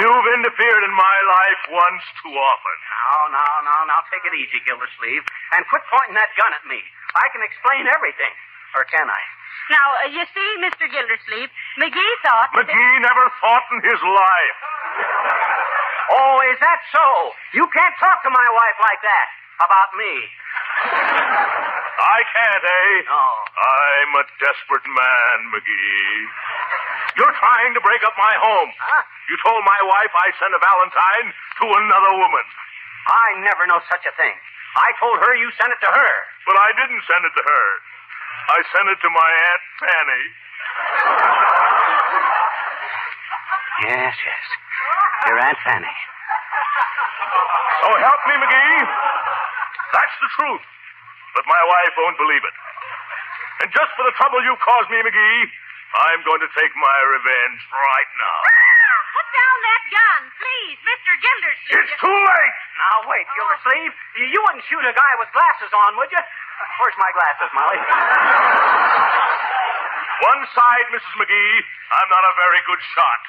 [0.00, 2.76] You've interfered in my life once too often.
[2.88, 5.28] Now, now, now, now, take it easy, Gildersleeve.
[5.52, 6.80] And quit pointing that gun at me.
[7.14, 8.32] I can explain everything.
[8.74, 9.22] Or can I?
[9.70, 10.88] Now, uh, you see, Mr.
[10.90, 12.50] Gildersleeve, McGee thought.
[12.52, 14.58] that- McGee never fought in his life.
[16.12, 17.06] Oh, is that so?
[17.52, 19.26] You can't talk to my wife like that.
[19.62, 20.12] About me.
[20.82, 23.02] I can't, eh?
[23.06, 23.24] No.
[23.54, 26.26] I'm a desperate man, McGee.
[27.16, 28.72] You're trying to break up my home.
[28.80, 29.02] Huh?
[29.30, 31.26] You told my wife I sent a Valentine
[31.62, 32.44] to another woman.
[33.06, 34.34] I never know such a thing.
[34.76, 36.12] I told her you sent it to her.
[36.48, 37.66] But I didn't send it to her.
[38.52, 40.24] I sent it to my Aunt Fanny.
[43.86, 44.44] Yes, yes.
[45.28, 45.96] Your Aunt Fanny.
[47.82, 48.82] So help me, McGee.
[49.92, 50.64] That's the truth.
[51.34, 52.56] But my wife won't believe it.
[53.62, 55.42] And just for the trouble you caused me, McGee,
[55.92, 58.38] I'm going to take my revenge right now.
[59.12, 61.12] Put down that gun, please, Mr.
[61.20, 61.78] Gildersleeve.
[61.84, 62.61] It's too late.
[62.78, 63.92] Now, wait, Gildersleeve.
[64.18, 66.22] You, you wouldn't shoot a guy with glasses on, would you?
[66.80, 67.78] Where's my glasses, Molly?
[70.22, 71.14] One side, Mrs.
[71.18, 71.54] McGee,
[71.92, 73.20] I'm not a very good shot.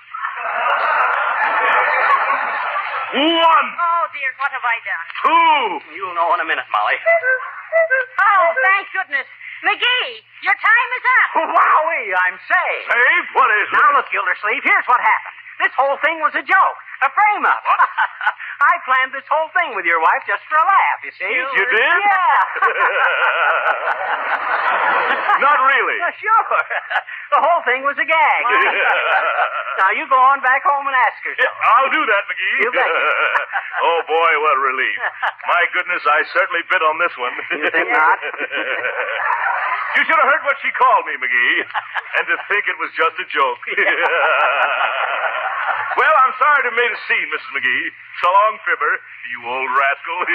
[3.14, 5.06] One, Oh, dear, what have I done?
[5.22, 5.94] two.
[5.98, 6.98] You'll know in a minute, Molly.
[6.98, 9.28] Oh, thank goodness.
[9.64, 10.12] McGee,
[10.44, 11.30] your time is up.
[11.56, 12.86] Wowee, I'm saved.
[12.90, 13.30] Saved?
[13.38, 13.78] What is it?
[13.80, 15.36] Now, look, Gildersleeve, here's what happened.
[15.62, 17.64] This whole thing was a joke, a frame up.
[18.62, 21.30] I planned this whole thing with your wife just for a laugh, you see.
[21.30, 21.80] You did?
[21.80, 22.38] Yeah.
[25.44, 25.98] Not really.
[26.20, 26.46] Sure.
[27.34, 28.42] The whole thing was a gag.
[29.82, 31.50] now, you go on back home and ask her so.
[31.50, 32.62] I'll do that, McGee.
[32.62, 32.86] You bet.
[32.86, 35.02] oh, boy, what a relief.
[35.50, 37.34] My goodness, I certainly bit on this one.
[37.58, 38.22] You think not?
[39.98, 41.66] you should have heard what she called me, McGee.
[42.22, 43.66] And to think it was just a joke.
[45.98, 47.52] Well, I'm sorry to have made a scene, Mrs.
[47.54, 47.92] McGee.
[48.22, 48.94] So long, Fibber,
[49.32, 50.18] you old rascal.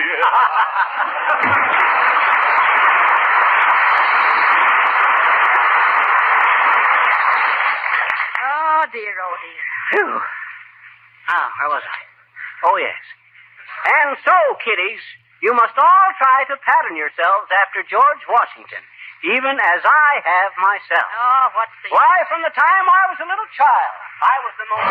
[8.79, 9.65] Oh, dear, oh, dear.
[9.91, 10.15] Phew.
[11.29, 12.01] Ah, where was I?
[12.63, 13.03] Oh, yes.
[13.91, 15.03] And so, kiddies,
[15.43, 18.79] you must all try to pattern yourselves after George Washington,
[19.27, 21.11] even as I have myself.
[21.11, 21.91] Oh, what's the.
[21.91, 24.83] Why, from the time I was a little child, I was the most.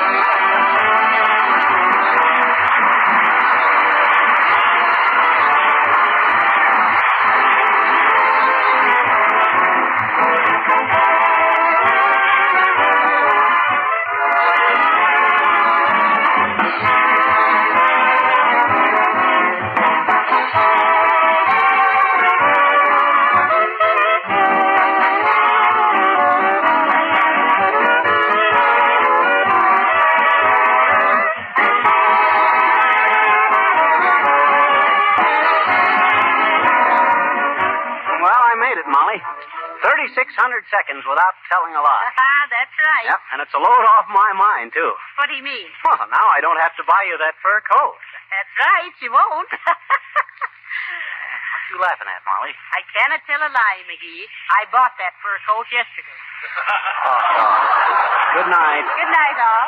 [40.48, 42.08] 3,600 seconds without telling a lie.
[42.28, 43.08] Ah, that's right.
[43.12, 44.92] Yep, and it's a load off my mind, too.
[45.20, 45.68] What do you mean?
[45.84, 47.98] Well, now I don't have to buy you that fur coat.
[48.32, 49.52] That's right, you won't.
[51.68, 52.56] What are you laughing at, Molly?
[52.72, 54.24] I cannot tell a lie, McGee.
[54.56, 56.16] I bought that fur coat yesterday.
[58.40, 58.88] Good night.
[58.88, 59.68] Good night, all.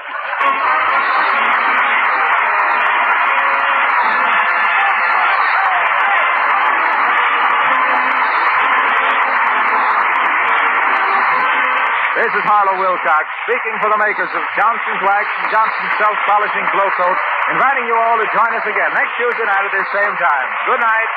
[12.19, 16.91] This is Harlow Wilcox speaking for the makers of Johnson's Wax and Johnson's Self-Polishing Glow
[16.99, 17.15] Coat,
[17.55, 20.47] inviting you all to join us again next Tuesday night at this same time.
[20.67, 21.11] Good night.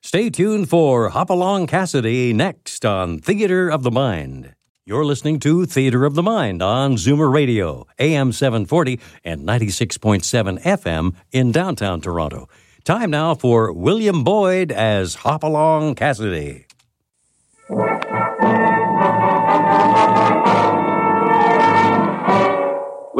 [0.00, 4.54] Stay tuned for Hopalong Cassidy next on Theater of the Mind.
[4.86, 11.14] You're listening to Theater of the Mind on Zoomer Radio, AM 740 and 96.7 FM
[11.30, 12.48] in downtown Toronto.
[12.84, 16.64] Time now for William Boyd as Hopalong Cassidy.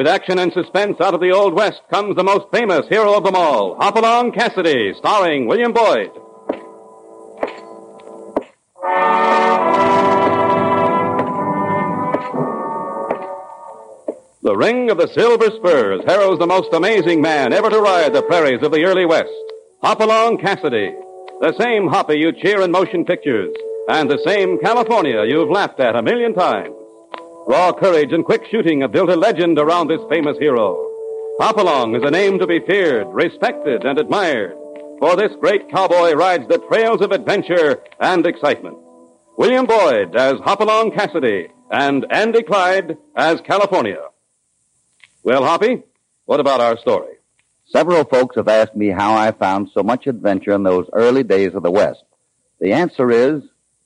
[0.01, 3.23] With action and suspense out of the Old West comes the most famous hero of
[3.23, 6.11] them all, Hopalong Cassidy, starring William Boyd.
[14.41, 18.23] The ring of the silver spurs heralds the most amazing man ever to ride the
[18.23, 19.29] prairies of the early West.
[19.83, 20.95] Hopalong Cassidy.
[21.43, 23.55] The same Hoppy you cheer in motion pictures,
[23.91, 26.75] and the same California you've laughed at a million times.
[27.51, 30.77] Raw courage and quick shooting have built a legend around this famous hero.
[31.41, 34.55] Hopalong is a name to be feared, respected, and admired,
[35.01, 38.79] for this great cowboy rides the trails of adventure and excitement.
[39.37, 44.05] William Boyd as Hopalong Cassidy, and Andy Clyde as California.
[45.25, 45.83] Well, Hoppy,
[46.27, 47.15] what about our story?
[47.67, 51.57] Several folks have asked me how I found so much adventure in those early days
[51.57, 52.05] of the West.
[52.61, 53.43] The answer is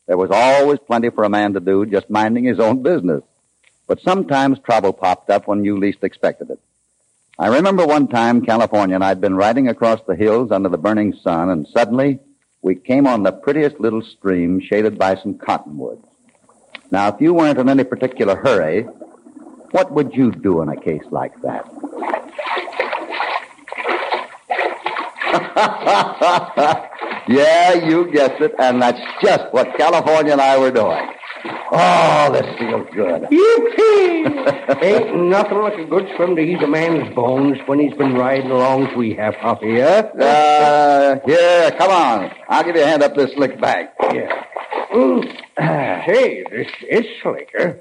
[0.07, 3.23] there was always plenty for a man to do just minding his own business.
[3.87, 6.61] But sometimes trouble popped up when you least expected it.
[7.39, 11.13] I remember one time California and I'd been riding across the hills under the burning
[11.13, 12.21] sun and suddenly
[12.63, 16.07] we came on the prettiest little stream shaded by some cottonwoods.
[16.91, 18.83] Now, if you weren't in any particular hurry,
[19.73, 21.69] what would you do in a case like that?
[27.29, 31.14] yeah, you guessed it, and that's just what California and I were doing.
[31.47, 33.23] Oh, this feels good.
[33.23, 34.83] Yippee!
[34.83, 38.51] Ain't nothing like a good swim to ease a man's bones when he's been riding
[38.51, 40.09] along as we have, Hoppy, huh?
[40.19, 42.31] Uh, here, come on.
[42.49, 43.91] I'll give you a hand up this slick bank.
[44.01, 44.45] Yeah.
[44.93, 45.41] Mm.
[46.05, 47.81] Hey, this is slicker.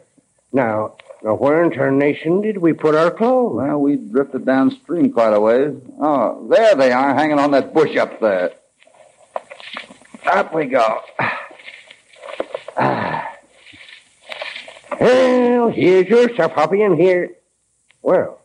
[0.54, 3.56] Now, now, where in tarnation did we put our clothes?
[3.56, 5.76] Well, we drifted downstream quite a ways.
[6.00, 8.52] Oh, there they are, hanging on that bush up there.
[10.26, 11.02] Up we go.
[15.00, 17.32] Well, here's your stuff, Hoppy, and here.
[18.02, 18.40] Well,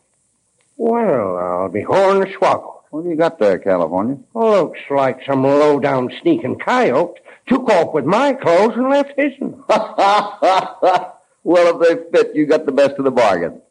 [0.77, 2.75] well, I'll be hornswoggled.
[2.89, 4.17] What do you got there, California?
[4.33, 9.33] Looks like some low-down sneaking coyote took off with my clothes and left his.
[9.39, 13.61] well, if they fit, you got the best of the bargain.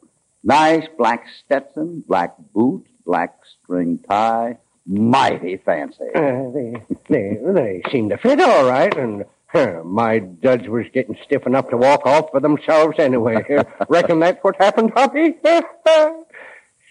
[0.44, 4.58] Nice black Stetson, black boots, black string tie.
[4.86, 6.04] Mighty fancy.
[6.14, 6.74] Uh, they,
[7.08, 11.76] they, they seem to fit all right, and my duds was getting stiff enough to
[11.76, 13.44] walk off for themselves anyway.
[13.88, 15.36] Reckon that's what happened, Hoppy?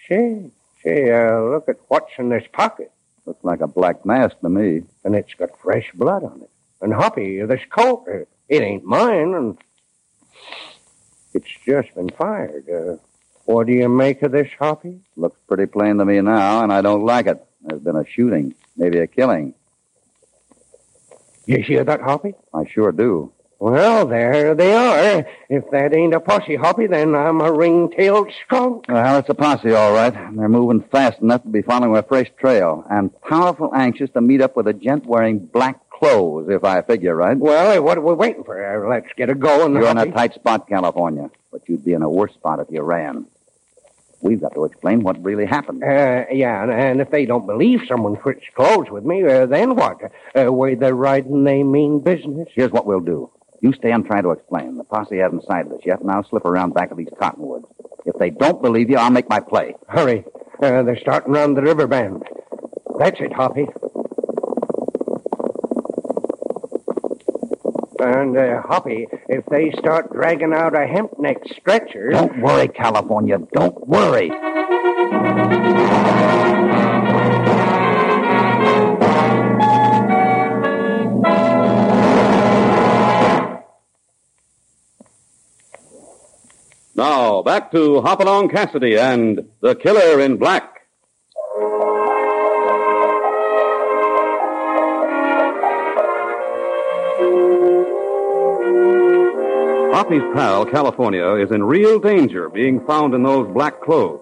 [0.08, 0.50] say,
[0.82, 2.90] see, uh, look at what's in this pocket.
[3.26, 4.82] Looks like a black mask to me.
[5.04, 6.50] And it's got fresh blood on it.
[6.80, 9.58] And Hoppy, this coat, uh, it ain't mine, and
[11.34, 12.68] it's just been fired.
[12.68, 12.96] Uh,
[13.44, 15.00] what do you make of this, Hoppy?
[15.16, 17.44] Looks pretty plain to me now, and I don't like it.
[17.62, 19.54] There's been a shooting, maybe a killing.
[21.48, 22.34] You hear that, Hoppy?
[22.52, 23.32] I sure do.
[23.58, 25.26] Well, there they are.
[25.48, 28.84] If that ain't a posse, Hoppy, then I'm a ring-tailed skunk.
[28.86, 30.12] Well, it's a posse, all right.
[30.12, 34.42] They're moving fast enough to be following a fresh trail, and powerful anxious to meet
[34.42, 37.38] up with a gent wearing black clothes, if I figure right.
[37.38, 38.62] Well, what are we waiting for?
[38.62, 39.72] Uh, let's get a going.
[39.72, 42.82] You're in a tight spot, California, but you'd be in a worse spot if you
[42.82, 43.24] ran.
[44.20, 45.82] We've got to explain what really happened.
[45.84, 49.76] Uh, yeah, and, and if they don't believe someone switched clothes with me, uh, then
[49.76, 49.98] what?
[50.36, 52.48] Uh, way they're riding, they mean business.
[52.52, 53.30] Here's what we'll do.
[53.60, 54.76] You stay and try to explain.
[54.76, 57.66] The posse hasn't sighted us yet, and I'll slip around back of these cottonwoods.
[58.06, 59.74] If they don't believe you, I'll make my play.
[59.88, 60.24] Hurry.
[60.62, 62.22] Uh, they're starting round the river bend.
[62.98, 63.66] That's it, Hoppy.
[68.00, 72.10] And uh, Hoppy, if they start dragging out a hemp neck stretcher.
[72.10, 73.38] Don't worry, California.
[73.52, 74.30] Don't worry.
[86.94, 90.77] Now, back to Hopalong Cassidy and the Killer in Black.
[99.98, 104.20] Hoppy's pal, California, is in real danger being found in those black clothes.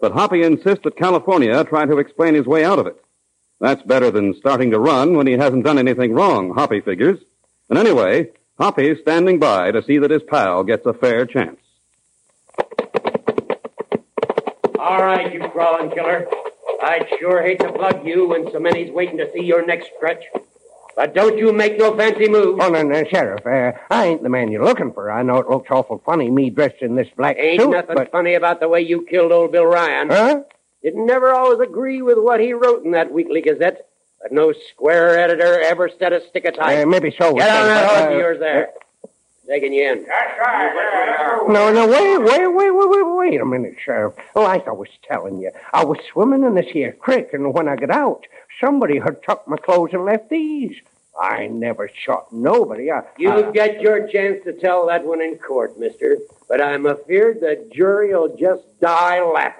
[0.00, 2.96] But Hoppy insists that California try to explain his way out of it.
[3.60, 7.20] That's better than starting to run when he hasn't done anything wrong, Hoppy figures.
[7.70, 11.60] And anyway, Hoppy's standing by to see that his pal gets a fair chance.
[14.76, 16.26] All right, you crawling killer.
[16.82, 20.24] I'd sure hate to plug you when so many's waiting to see your next stretch.
[20.94, 22.60] But don't you make no fancy moves.
[22.62, 23.46] Oh, no, no, Sheriff.
[23.46, 25.10] Uh, I ain't the man you're looking for.
[25.10, 28.12] I know it looks awful funny, me dressed in this black Ain't suit, nothing but...
[28.12, 30.10] funny about the way you killed old Bill Ryan.
[30.10, 30.42] Huh?
[30.82, 33.88] Didn't never always agree with what he wrote in that weekly gazette.
[34.20, 36.86] But no square editor ever said a stick of type.
[36.86, 37.34] Uh, maybe so.
[37.34, 38.68] Get on that horse uh, of yours there.
[39.48, 40.04] Taking you in.
[40.04, 41.44] That's right.
[41.48, 44.14] No, no, wait, wait, wait, wait, wait, wait a minute, Sheriff.
[44.36, 47.68] Oh, like I was telling you, I was swimming in this here creek, and when
[47.68, 48.24] I got out,
[48.62, 50.76] somebody had tucked my clothes and left these.
[51.20, 52.90] I never shot nobody.
[52.90, 56.18] I, You'll I- get your chance to tell that one in court, mister.
[56.48, 59.58] But I'm afeard the jury'll just die laughing.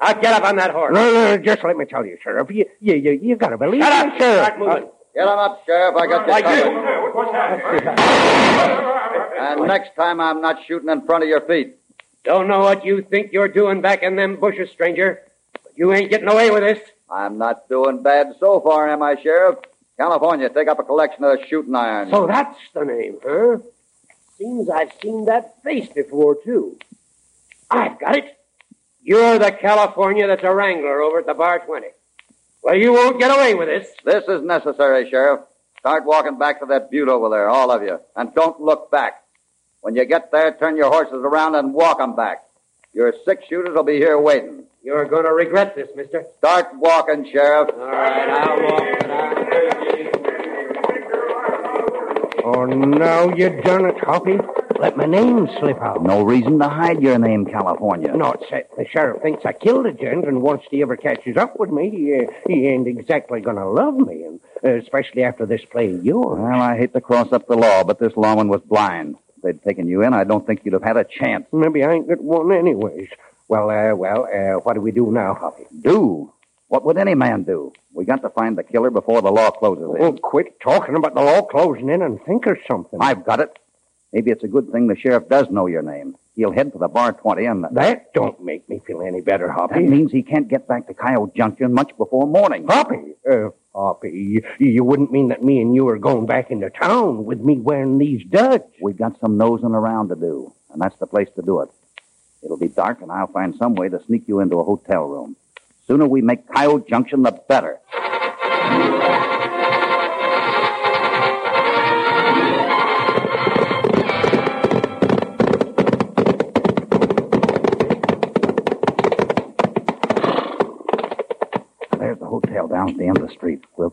[0.00, 0.94] Now get up on that horse.
[0.94, 2.50] No, no, no just let me tell you, Sheriff.
[2.50, 4.18] You, you, you, you gotta believe Shut me, up.
[4.18, 4.44] Sheriff.
[4.46, 4.88] Start moving.
[5.14, 5.96] Get him up, Sheriff.
[5.96, 7.09] I got Like you
[9.40, 11.76] And next time I'm not shooting in front of your feet.
[12.24, 15.22] Don't know what you think you're doing back in them bushes, stranger.
[15.52, 16.78] But you ain't getting away with this.
[17.10, 19.56] I'm not doing bad so far, am I, Sheriff?
[19.96, 22.10] California, take up a collection of shooting irons.
[22.10, 23.58] So that's the name, huh?
[24.38, 26.78] Seems I've seen that face before, too.
[27.70, 28.38] I've got it.
[29.02, 31.86] You're the California that's a wrangler over at the Bar 20.
[32.62, 33.88] Well, you won't get away with this.
[34.04, 35.40] This is necessary, Sheriff.
[35.80, 37.98] Start walking back to that butte over there, all of you.
[38.14, 39.22] And don't look back.
[39.80, 42.42] When you get there, turn your horses around and walk 'em back.
[42.92, 44.64] Your six shooters will be here waiting.
[44.82, 46.24] You're going to regret this, mister.
[46.38, 47.70] Start walking, Sheriff.
[47.72, 48.82] All right, I'll walk.
[52.42, 54.38] Oh, no, you done it, Hoppy.
[54.80, 56.02] Let my name slip out.
[56.02, 58.16] No reason to hide your name, California.
[58.16, 61.36] No, it's that the sheriff thinks I killed a gent, and once he ever catches
[61.36, 65.44] up with me, he, uh, he ain't exactly gonna love me, and uh, especially after
[65.44, 66.38] this play of yours.
[66.40, 69.16] Well, I hate to cross up the law, but this lawman was blind.
[69.36, 71.44] If they'd taken you in, I don't think you'd have had a chance.
[71.52, 73.10] Maybe I ain't got one anyways.
[73.48, 75.64] Well, uh, well, uh, what do we do now, Hoppy?
[75.82, 76.32] Do?
[76.68, 77.74] What would any man do?
[77.92, 80.02] We got to find the killer before the law closes in.
[80.02, 82.98] Oh, quit talking about the law closing in and think of something.
[83.02, 83.58] I've got it.
[84.12, 86.16] Maybe it's a good thing the sheriff does know your name.
[86.34, 87.66] He'll head for the bar 20 and...
[87.72, 89.74] That don't make me feel any better, Hoppy.
[89.74, 92.66] That means he can't get back to Coyote Junction much before morning.
[92.66, 97.24] Hoppy, uh, Hoppy, you, wouldn't mean that me and you are going back into town
[97.24, 98.64] with me wearing these duds?
[98.82, 101.68] We've got some nosing around to do, and that's the place to do it.
[102.42, 105.36] It'll be dark, and I'll find some way to sneak you into a hotel room.
[105.86, 107.80] Sooner we make Coyote Junction, the better.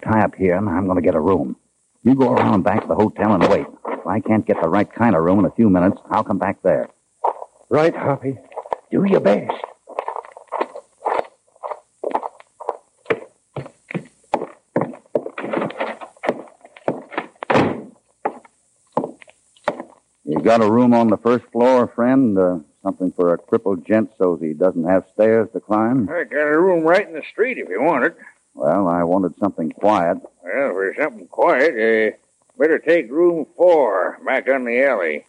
[0.08, 1.56] Tie up here, and I'm going to get a room.
[2.04, 3.66] You go around back to the hotel and wait.
[3.88, 6.38] If I can't get the right kind of room in a few minutes, I'll come
[6.38, 6.90] back there.
[7.70, 8.38] Right, Hoppy.
[8.92, 9.52] Do your best.
[20.24, 22.38] You got a room on the first floor, friend?
[22.38, 26.10] Uh, something for a crippled gent so he doesn't have stairs to climb?
[26.10, 28.18] I got a room right in the street if you want it.
[28.58, 30.18] Well, I wanted something quiet.
[30.44, 32.18] Well, for something quiet, uh,
[32.58, 35.28] better take room four back on the alley.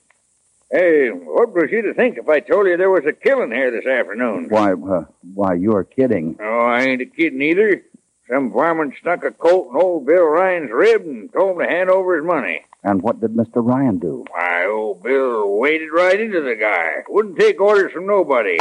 [0.71, 3.71] Hey, what was you to think if I told you there was a killing here
[3.71, 4.49] this afternoon?
[4.49, 5.05] Why, uh,
[5.35, 6.39] why, you're kidding.
[6.41, 7.83] Oh, I ain't a kidding either.
[8.31, 11.91] Some fireman stuck a colt in old Bill Ryan's rib and told him to hand
[11.91, 12.63] over his money.
[12.83, 13.57] And what did Mr.
[13.57, 14.25] Ryan do?
[14.31, 17.03] Why, old Bill waded right into the guy.
[17.11, 18.59] Wouldn't take orders from nobody.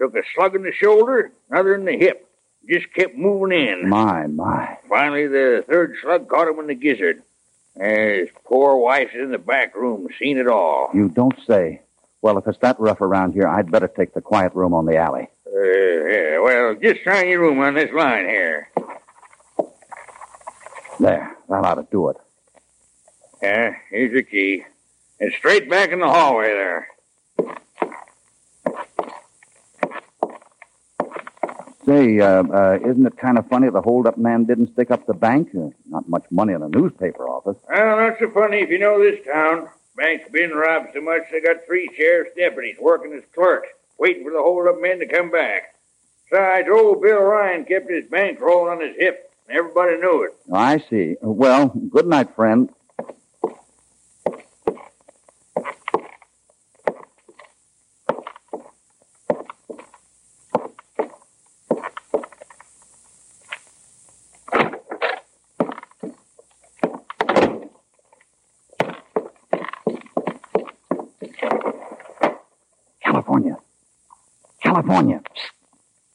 [0.00, 2.28] Took a slug in the shoulder, another in the hip.
[2.68, 3.88] Just kept moving in.
[3.88, 4.78] My, my.
[4.88, 7.22] Finally, the third slug caught him in the gizzard.
[7.80, 10.90] His poor wife's in the back room, seen it all.
[10.94, 11.82] You don't say.
[12.20, 14.96] Well, if it's that rough around here, I'd better take the quiet room on the
[14.96, 15.28] alley.
[15.46, 18.70] Uh, yeah, well, just try your room on this line here.
[21.00, 22.16] There, that ought to do it.
[23.42, 24.64] Yeah, here's the key.
[25.18, 26.88] And straight back in the hallway there.
[31.84, 35.14] Say, uh, uh, isn't it kind of funny the hold-up man didn't stick up the
[35.14, 35.48] bank?
[35.52, 37.56] Uh, not much money in a newspaper office.
[37.68, 39.68] Well, not so funny if you know this town.
[39.96, 43.68] Bank's been robbed so much they got three sheriff's deputies working as clerks,
[43.98, 45.74] waiting for the hold-up men to come back.
[46.30, 50.36] Besides, old Bill Ryan kept his bankroll on his hip, and everybody knew it.
[50.52, 51.16] I see.
[51.20, 52.70] Well, good night, friend.
[73.02, 73.56] California.
[74.62, 75.22] California.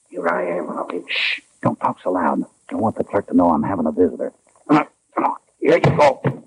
[0.10, 1.04] Here I am, Hoppy.
[1.08, 1.42] Shh.
[1.62, 2.44] Don't talk so loud.
[2.70, 4.34] Don't want the clerk to know I'm having a visitor.
[4.68, 4.88] Come on.
[5.16, 5.36] Come on.
[5.60, 6.44] Here you go.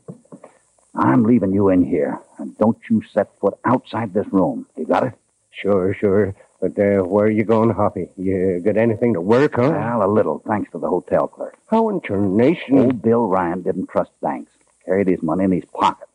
[0.94, 2.18] I'm leaving you in here.
[2.38, 4.66] And don't you set foot outside this room.
[4.76, 5.14] You got it?
[5.50, 6.34] Sure, sure.
[6.60, 8.08] But uh, where are you going, Hoppy?
[8.16, 9.72] You got anything to work on?
[9.72, 11.56] Well, a little, thanks to the hotel clerk.
[11.68, 12.78] How in tarnation?
[12.78, 14.52] Old Bill Ryan didn't trust banks.
[14.84, 16.08] Carried his money in his pocket.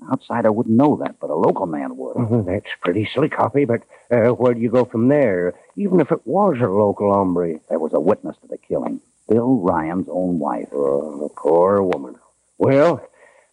[0.00, 2.16] An outsider wouldn't know that, but a local man would.
[2.16, 5.54] Oh, that's pretty slick, Hoppy, but uh, where do you go from there?
[5.76, 7.60] Even if it was a local hombre.
[7.68, 9.00] There was a witness to the killing.
[9.28, 10.68] Bill Ryan's own wife.
[10.72, 12.14] Oh, poor woman.
[12.56, 13.06] Well,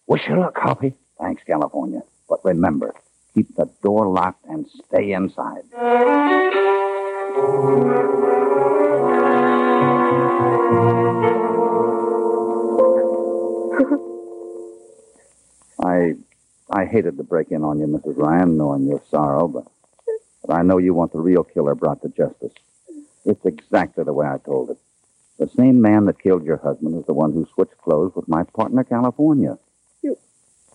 [0.06, 0.94] wish you luck, Hoppy.
[1.20, 2.02] Thanks, California.
[2.28, 2.94] But remember,
[3.34, 5.64] keep the door locked and stay inside.
[15.84, 16.14] I
[16.70, 18.16] I hated to break in on you, Mrs.
[18.18, 19.64] Ryan, knowing your sorrow, but,
[20.44, 22.52] but I know you want the real killer brought to justice.
[23.24, 24.78] It's exactly the way I told it.
[25.58, 28.44] The same man that killed your husband is the one who switched clothes with my
[28.44, 29.58] partner, California.
[30.02, 30.16] You,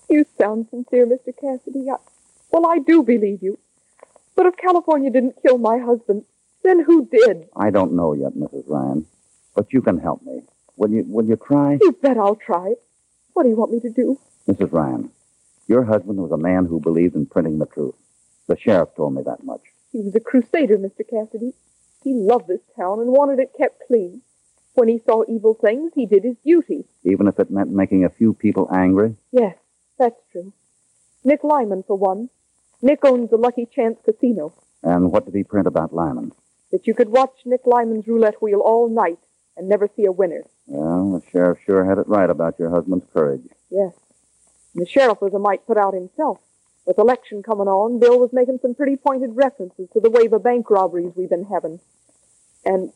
[0.10, 1.32] you sound sincere, Mr.
[1.40, 1.90] Cassidy.
[1.90, 1.96] I,
[2.52, 3.60] well, I do believe you.
[4.36, 6.26] But if California didn't kill my husband,
[6.66, 7.48] then who did?
[7.56, 8.66] I don't know yet, Mrs.
[8.68, 9.06] Ryan,
[9.56, 10.42] but you can help me.
[10.76, 11.06] Will you?
[11.08, 11.78] Will you try?
[11.80, 12.74] You bet I'll try.
[13.32, 14.20] What do you want me to do?
[14.50, 14.74] Mrs.
[14.74, 15.12] Ryan,
[15.66, 17.96] your husband was a man who believed in printing the truth.
[18.48, 19.62] The sheriff told me that much.
[19.94, 21.10] He was a crusader, Mr.
[21.10, 21.54] Cassidy.
[22.04, 24.22] He loved this town and wanted it kept clean.
[24.76, 26.86] When he saw evil things, he did his duty.
[27.04, 29.16] Even if it meant making a few people angry?
[29.32, 29.56] Yes,
[30.00, 30.52] that's true.
[31.24, 32.30] Nick Lyman, for one.
[32.82, 34.54] Nick owns the Lucky Chance Casino.
[34.82, 36.34] And what did he print about Lyman?
[36.72, 39.20] That you could watch Nick Lyman's roulette wheel all night
[39.56, 40.44] and never see a winner.
[40.66, 43.48] Well, the sheriff sure had it right about your husband's courage.
[43.70, 43.94] Yes.
[44.74, 46.40] And the sheriff was a mite put out himself.
[46.86, 50.44] With election coming on, Bill was making some pretty pointed references to the wave of
[50.44, 51.80] bank robberies we've been having.
[52.66, 52.92] And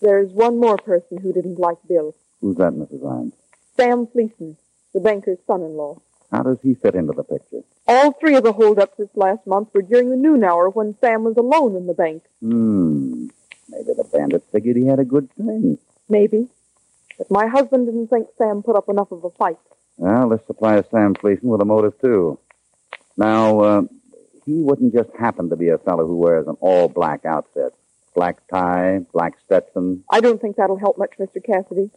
[0.00, 2.14] there's one more person who didn't like Bill.
[2.40, 3.02] Who's that, Mrs.
[3.02, 3.32] Ryan?
[3.76, 4.56] Sam Fleeson,
[4.94, 6.00] the banker's son-in-law.
[6.30, 7.62] How does he fit into the picture?
[7.86, 11.24] All three of the holdups this last month were during the noon hour when Sam
[11.24, 12.22] was alone in the bank.
[12.40, 13.26] Hmm.
[13.68, 15.78] Maybe the bandit figured he had a good thing.
[16.08, 16.48] Maybe.
[17.18, 19.58] But my husband didn't think Sam put up enough of a fight.
[19.96, 22.38] Well, let's supply Sam Fleeson with a motive, too.
[23.16, 23.82] Now, uh,
[24.46, 27.74] he wouldn't just happen to be a fellow who wears an all-black outfit.
[28.14, 30.04] Black tie, black Stetson.
[30.10, 31.44] I don't think that'll help much, Mr.
[31.44, 31.90] Cassidy.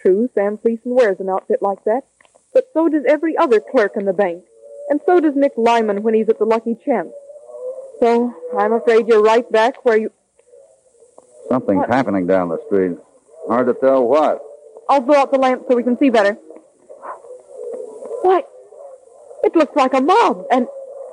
[0.00, 2.02] True, Sam Fleeson wears an outfit like that,
[2.54, 4.44] but so does every other clerk in the bank.
[4.88, 7.10] And so does Nick Lyman when he's at the Lucky Chance.
[8.00, 10.10] So, I'm afraid you're right back where you...
[11.48, 11.90] Something's What?
[11.90, 12.96] happening down the street.
[13.46, 14.40] Hard to tell what.
[14.88, 16.38] I'll blow out the lamp so we can see better.
[18.22, 18.42] Why,
[19.44, 20.66] it looks like a mob, and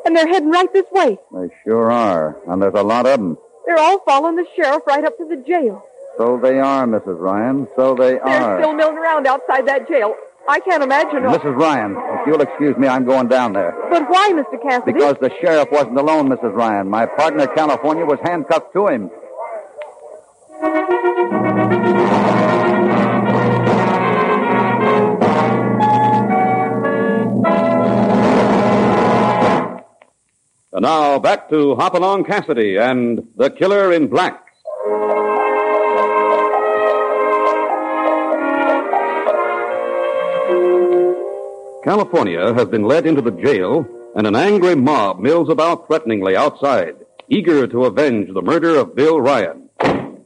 [0.05, 1.17] and they're heading right this way.
[1.33, 2.37] They sure are.
[2.47, 3.37] And there's a lot of them.
[3.67, 5.83] They're all following the sheriff right up to the jail.
[6.17, 7.19] So they are, Mrs.
[7.19, 7.67] Ryan.
[7.75, 8.25] So they are.
[8.25, 10.15] They're still milling around outside that jail.
[10.49, 11.23] I can't imagine.
[11.23, 11.57] Mrs.
[11.57, 13.75] Ryan, if you'll excuse me, I'm going down there.
[13.89, 14.61] But why, Mr.
[14.61, 14.93] Cassidy?
[14.93, 16.53] Because the sheriff wasn't alone, Mrs.
[16.55, 16.89] Ryan.
[16.89, 19.11] My partner, California, was handcuffed to him.
[30.77, 34.45] And now back to Hopalong Cassidy and The Killer in Black.
[41.83, 46.95] California has been led into the jail, and an angry mob mills about threateningly outside,
[47.27, 49.69] eager to avenge the murder of Bill Ryan.
[49.81, 50.19] Now,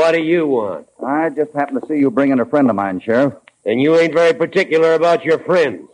[0.00, 0.86] what do you want?
[1.02, 3.32] I just happened to see you bringing a friend of mine, Sheriff.
[3.64, 5.88] And you ain't very particular about your friends.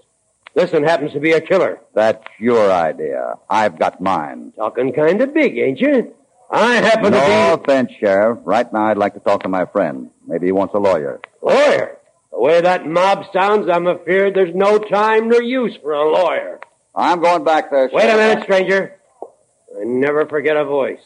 [0.54, 1.80] This one happens to be a killer.
[1.94, 3.34] That's your idea.
[3.50, 4.52] I've got mine.
[4.56, 6.14] Talking kind of big, ain't you?
[6.50, 7.32] I happen no to be.
[7.32, 8.38] No offense, Sheriff.
[8.44, 10.10] Right now, I'd like to talk to my friend.
[10.26, 11.20] Maybe he wants a lawyer.
[11.42, 11.98] Lawyer?
[12.30, 16.60] The way that mob sounds, I'm afeard there's no time nor use for a lawyer.
[16.94, 18.94] I'm going back there, Wait a minute, stranger.
[19.80, 21.00] I never forget a voice.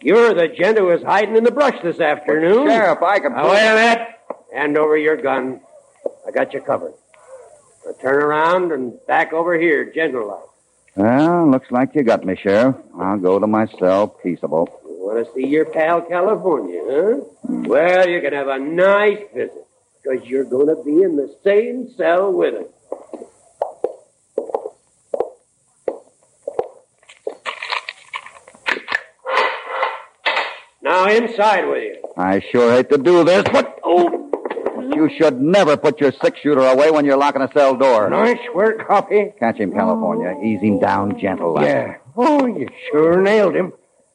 [0.00, 2.66] You're the gent who was hiding in the brush this afternoon.
[2.68, 4.08] Sheriff, I can Now, wait a minute.
[4.52, 5.60] Hand over your gun.
[6.26, 6.94] I got you covered.
[7.84, 10.42] Now turn around and back over here, gentle like.
[10.94, 12.76] Well, looks like you got me, Sheriff.
[12.98, 14.68] I'll go to my cell peaceable.
[14.84, 17.20] You want to see your pal California, huh?
[17.42, 19.66] Well, you can have a nice visit
[20.02, 22.66] because you're going to be in the same cell with him.
[30.82, 32.02] Now inside with you.
[32.18, 34.21] I sure hate to do this, but oh,
[34.94, 38.08] you should never put your six shooter away when you're locking a cell door.
[38.10, 39.32] Nice work, Hoppy.
[39.38, 40.34] Catch him, California.
[40.42, 41.54] Ease him down gentle.
[41.54, 41.66] like.
[41.66, 41.96] Yeah.
[42.16, 43.72] Oh, you sure nailed him.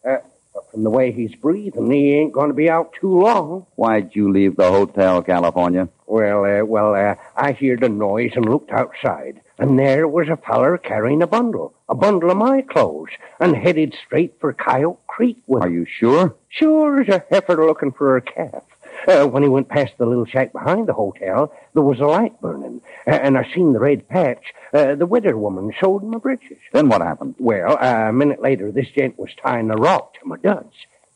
[0.07, 0.17] Uh,
[0.53, 3.65] but from the way he's breathing, he ain't going to be out too long.
[3.75, 5.89] Why'd you leave the hotel, California?
[6.05, 10.37] Well, uh, well, uh, I heard a noise and looked outside, and there was a
[10.37, 13.09] feller carrying a bundle, a bundle of my clothes,
[13.39, 16.35] and headed straight for Coyote Creek with Are you sure?
[16.49, 18.63] Sure as a heifer looking for her calf.
[19.07, 22.39] Uh, when he went past the little shack behind the hotel, there was a light
[22.41, 24.53] burning, uh, and I seen the red patch.
[24.73, 26.57] Uh, the widow woman showed my breeches.
[26.73, 27.35] Then what happened?
[27.39, 30.73] Well, uh, a minute later, this gent was tying a rock to my duds,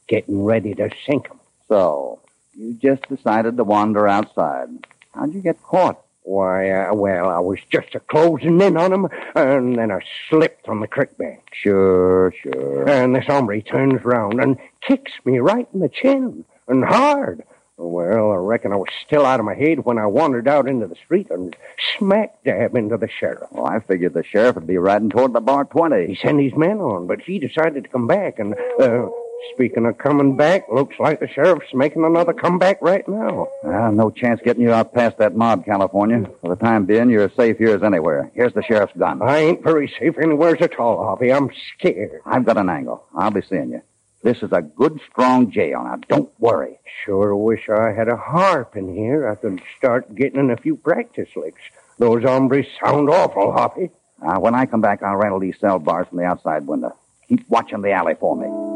[0.07, 1.39] getting ready to sink 'em.
[1.67, 2.19] So,
[2.55, 4.69] you just decided to wander outside.
[5.13, 5.99] How'd you get caught?
[6.23, 10.69] Why, uh, well, I was just a closing in on 'em, and then I slipped
[10.69, 11.41] on the creek bank.
[11.51, 12.87] Sure, sure.
[12.87, 17.43] And this hombre turns round and kicks me right in the chin, and hard.
[17.83, 20.85] Well, I reckon I was still out of my head when I wandered out into
[20.85, 21.55] the street and
[21.97, 23.49] smack dab into the sheriff.
[23.51, 26.05] Well, I figured the sheriff would be riding toward the bar 20.
[26.05, 28.37] He sent his men on, but he decided to come back.
[28.37, 29.07] And, uh,
[29.55, 33.47] speaking of coming back, looks like the sheriff's making another comeback right now.
[33.63, 36.29] Well, no chance getting you out past that mob, California.
[36.41, 38.31] For the time being, you're as safe here as anywhere.
[38.35, 39.23] Here's the sheriff's gun.
[39.23, 41.33] I ain't very safe anywheres at all, Hoppy.
[41.33, 42.21] I'm scared.
[42.27, 43.03] I've got an angle.
[43.17, 43.81] I'll be seeing you.
[44.23, 45.83] This is a good, strong jail.
[45.83, 46.79] Now, don't worry.
[47.05, 49.27] Sure wish I had a harp in here.
[49.27, 51.61] I could start getting in a few practice licks.
[51.97, 53.89] Those hombres sound awful, Hoppy.
[54.21, 56.95] Uh, when I come back, I'll rattle these cell bars from the outside window.
[57.27, 58.70] Keep watching the alley for me.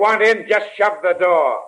[0.00, 1.60] Want in, just shove the door.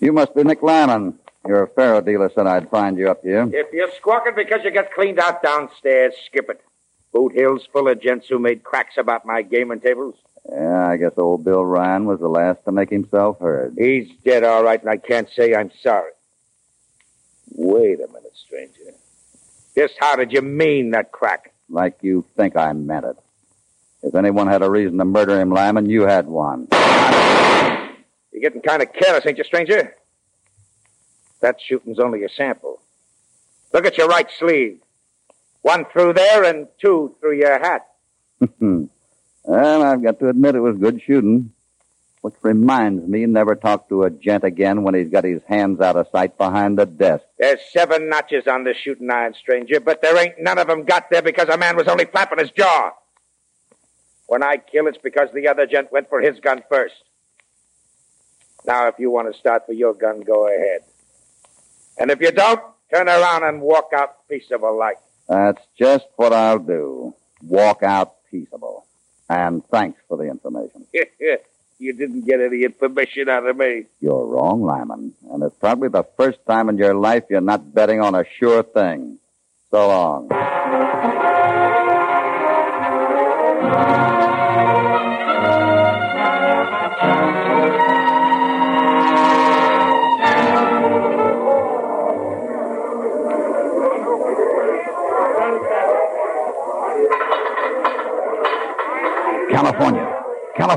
[0.00, 1.18] You must be Nick Lyman.
[1.46, 3.48] Your faro dealer said I'd find you up here.
[3.52, 6.60] If you're squawking because you got cleaned out downstairs, skip it.
[7.12, 10.16] Boot Hill's full of gents who made cracks about my gaming tables.
[10.50, 13.74] Yeah, I guess old Bill Ryan was the last to make himself heard.
[13.78, 16.10] He's dead, all right, and I can't say I'm sorry.
[17.50, 18.94] Wait a minute, stranger.
[19.76, 21.52] Just how did you mean that crack?
[21.68, 23.16] Like you think I meant it.
[24.04, 26.68] If anyone had a reason to murder him, Lyman, you had one.
[28.32, 29.96] You're getting kind of careless, ain't you, stranger?
[31.40, 32.82] That shooting's only a sample.
[33.72, 34.80] Look at your right sleeve.
[35.62, 37.86] One through there and two through your hat.
[38.60, 41.52] well, I've got to admit it was good shooting.
[42.20, 45.96] Which reminds me, never talk to a gent again when he's got his hands out
[45.96, 47.24] of sight behind the desk.
[47.38, 51.10] There's seven notches on the shooting iron, stranger, but there ain't none of 'em got
[51.10, 52.92] there because a man was only flapping his jaw.
[54.26, 56.94] When I kill, it's because the other gent went for his gun first.
[58.66, 60.80] Now, if you want to start for your gun, go ahead.
[61.98, 62.60] And if you don't,
[62.92, 64.96] turn around and walk out peaceable like.
[65.28, 67.14] That's just what I'll do.
[67.42, 68.86] Walk out peaceable.
[69.28, 70.86] And thanks for the information.
[71.78, 73.84] you didn't get any information out of me.
[74.00, 75.14] You're wrong, Lyman.
[75.30, 78.62] And it's probably the first time in your life you're not betting on a sure
[78.62, 79.18] thing.
[79.70, 80.28] So long.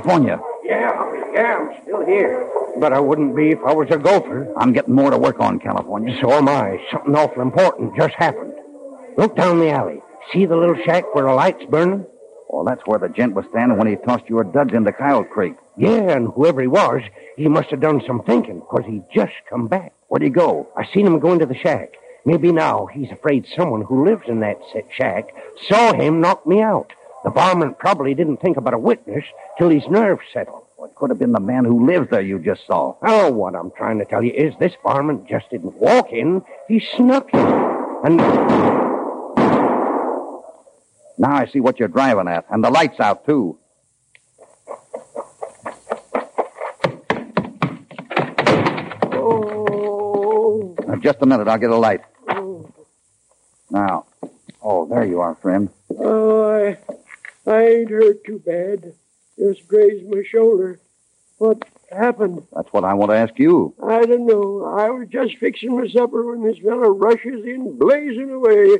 [0.01, 0.39] California.
[0.63, 2.47] Yeah, yeah, I'm still here.
[2.79, 4.53] But I wouldn't be if I was a gopher.
[4.55, 6.15] I'm getting more to work on, California.
[6.21, 6.79] So am I.
[6.91, 8.53] Something awful important just happened.
[9.17, 10.01] Look down the alley.
[10.31, 12.05] See the little shack where the light's burning?
[12.47, 15.55] Well, that's where the gent was standing when he tossed your duds into Kyle Creek.
[15.77, 17.01] Yeah, and whoever he was,
[17.35, 19.93] he must have done some thinking, 'cause he just come back.
[20.09, 20.67] Where'd he go?
[20.77, 21.93] I seen him go into the shack.
[22.23, 25.33] Maybe now he's afraid someone who lives in that set shack
[25.67, 26.91] saw him knock me out.
[27.27, 29.25] The barman probably didn't think about a witness
[29.57, 30.63] till his nerves settled.
[30.77, 32.95] Well, it could have been the man who lives there you just saw.
[33.01, 36.41] Oh, what I'm trying to tell you is this barman just didn't walk in.
[36.69, 37.39] He snuck in.
[37.41, 38.15] And
[41.17, 42.45] Now I see what you're driving at.
[42.49, 43.59] And the light's out, too.
[49.11, 50.75] Oh.
[50.87, 51.49] Now, just a minute.
[51.49, 52.03] I'll get a light.
[52.29, 52.71] Oh.
[53.69, 54.05] Now,
[54.69, 55.69] Oh, there you are, friend.
[55.97, 56.77] Oh, I,
[57.47, 58.93] I ain't hurt too bad.
[59.39, 60.79] Just grazed my shoulder.
[61.37, 62.45] What happened?
[62.53, 63.73] That's what I want to ask you.
[63.81, 64.65] I don't know.
[64.65, 68.79] I was just fixing my supper when this fellow rushes in, blazing away.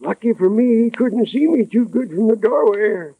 [0.00, 3.12] Lucky for me, he couldn't see me too good from the doorway.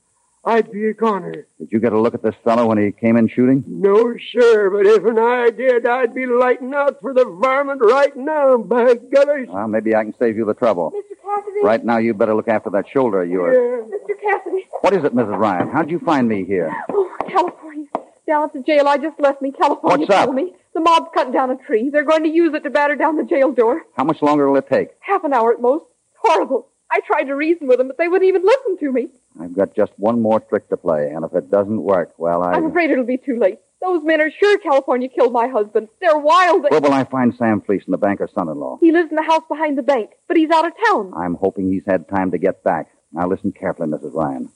[0.43, 1.47] I'd be a goner.
[1.59, 3.63] Did you get a look at this fellow when he came in shooting?
[3.67, 8.17] No, sir, but if an I did, I'd be lighting out for the varmint right
[8.17, 9.49] now, by gutters.
[9.51, 10.93] Well, maybe I can save you the trouble.
[10.93, 11.20] Mr.
[11.37, 11.61] Cassidy?
[11.63, 13.57] Right now, you better look after that shoulder of yours.
[13.89, 14.15] Mr.
[14.21, 14.67] Cassidy?
[14.81, 15.39] What is it, Mrs.
[15.39, 15.69] Ryan?
[15.71, 16.73] How'd you find me here?
[16.91, 17.87] Oh, California.
[18.27, 20.25] Down at the jail I just left me, California What's up?
[20.27, 20.53] told me.
[20.75, 21.91] The mob's cutting down a tree.
[21.91, 23.83] They're going to use it to batter down the jail door.
[23.97, 24.91] How much longer will it take?
[25.01, 25.85] Half an hour at most.
[26.17, 26.69] Horrible.
[26.93, 29.09] I tried to reason with them, but they wouldn't even listen to me.
[29.41, 32.53] I've got just one more trick to play, and if it doesn't work, well, I.
[32.53, 33.59] I'm afraid it'll be too late.
[33.83, 35.89] Those men are sure California killed my husband.
[36.01, 36.67] They're wild.
[36.69, 38.79] Where will I find Sam Fleeson, the banker's son-in-law?
[38.81, 41.13] He lives in the house behind the bank, but he's out of town.
[41.17, 42.91] I'm hoping he's had time to get back.
[43.13, 44.15] Now listen carefully, Mrs.
[44.15, 44.51] Ryan.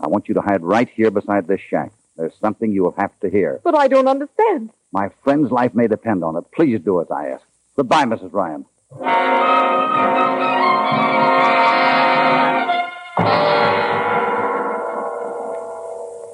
[0.00, 1.92] I want you to hide right here beside this shack.
[2.16, 3.60] There's something you will have to hear.
[3.62, 4.70] But I don't understand.
[4.92, 6.44] My friend's life may depend on it.
[6.54, 7.44] Please do as I ask.
[7.76, 8.32] Goodbye, Mrs.
[8.32, 8.64] Ryan.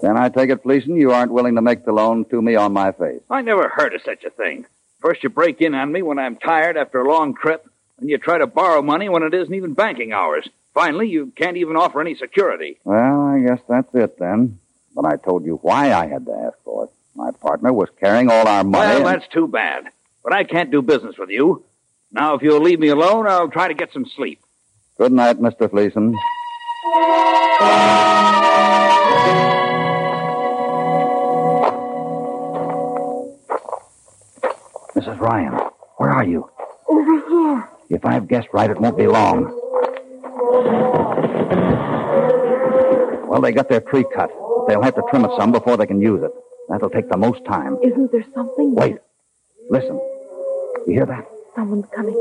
[0.03, 2.73] Then I take it, Fleeson, you aren't willing to make the loan to me on
[2.73, 3.21] my face.
[3.31, 4.67] I never heard of such a thing.
[5.01, 7.67] First, you break in on me when I'm tired after a long trip,
[7.99, 10.49] and you try to borrow money when it isn't even banking hours.
[10.75, 12.79] Finally, you can't even offer any security.
[12.85, 14.59] Well, I guess that's it then.
[14.95, 16.91] But I told you why I had to ask for it.
[17.15, 18.87] My partner was carrying all our money.
[18.87, 19.85] Well, and- that's too bad.
[20.23, 21.65] But I can't do business with you.
[22.13, 24.41] Now, if you'll leave me alone, I'll try to get some sleep.
[24.99, 25.71] Good night, Mr.
[25.71, 26.15] Fleeson.
[34.97, 35.21] Mrs.
[35.21, 35.53] Ryan,
[35.99, 36.49] where are you?
[36.89, 37.69] Over here.
[37.91, 39.45] If I've guessed right, it won't be long.
[43.29, 44.31] Well, they got their tree cut.
[44.67, 46.31] They'll have to trim it some before they can use it.
[46.71, 47.77] That'll take the most time.
[47.83, 48.75] Isn't there something?
[48.75, 48.97] Wait.
[49.69, 50.01] Listen.
[50.87, 51.29] You hear that?
[51.55, 52.15] Someone's coming.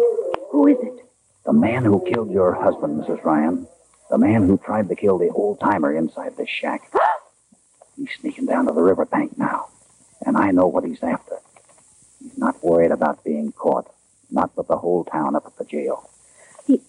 [0.52, 1.06] Who is it?
[1.46, 3.24] The man who killed your husband, Mrs.
[3.24, 3.68] Ryan.
[4.10, 6.92] The man who tried to kill the old timer inside this shack.
[7.96, 9.70] he's sneaking down to the river bank now.
[10.26, 11.38] And I know what he's after.
[12.26, 13.92] He's not worried about being caught.
[14.32, 16.10] Not with the whole town up at the jail.
[16.66, 16.82] He,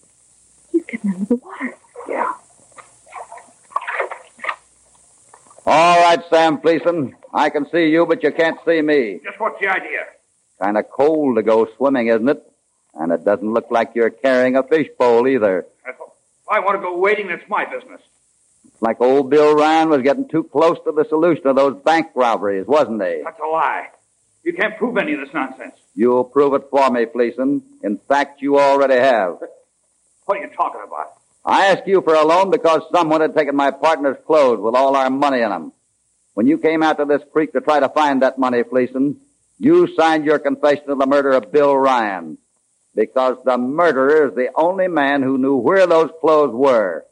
[0.71, 1.77] He's getting under the water.
[2.09, 2.33] Yeah.
[5.65, 7.15] All right, Sam Fleeson.
[7.33, 9.19] I can see you, but you can't see me.
[9.23, 10.05] Just what's the idea?
[10.59, 12.41] Kind of cold to go swimming, isn't it?
[12.95, 15.67] And it doesn't look like you're carrying a fishbowl either.
[15.85, 15.95] If
[16.49, 18.01] I want to go wading, that's my business.
[18.65, 22.07] It's like old Bill Ryan was getting too close to the solution of those bank
[22.15, 23.21] robberies, wasn't he?
[23.23, 23.89] That's a lie.
[24.43, 25.75] You can't prove any of this nonsense.
[25.95, 27.61] You'll prove it for me, Fleeson.
[27.83, 29.39] In fact, you already have.
[30.25, 31.13] What are you talking about?
[31.43, 34.95] I asked you for a loan because someone had taken my partner's clothes with all
[34.95, 35.71] our money in them.
[36.33, 39.19] When you came out to this creek to try to find that money, Fleeson,
[39.57, 42.37] you signed your confession of the murder of Bill Ryan.
[42.93, 47.05] Because the murderer is the only man who knew where those clothes were.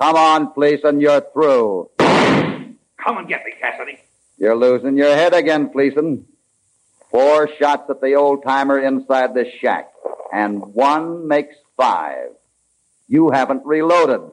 [0.00, 1.90] Come on, Fleeson, you're through.
[1.98, 3.98] Come and get me, Cassidy.
[4.38, 6.26] You're losing your head again, Fleeson.
[7.10, 9.90] Four shots at the old timer inside this shack,
[10.32, 12.28] and one makes five.
[13.08, 14.30] You haven't reloaded.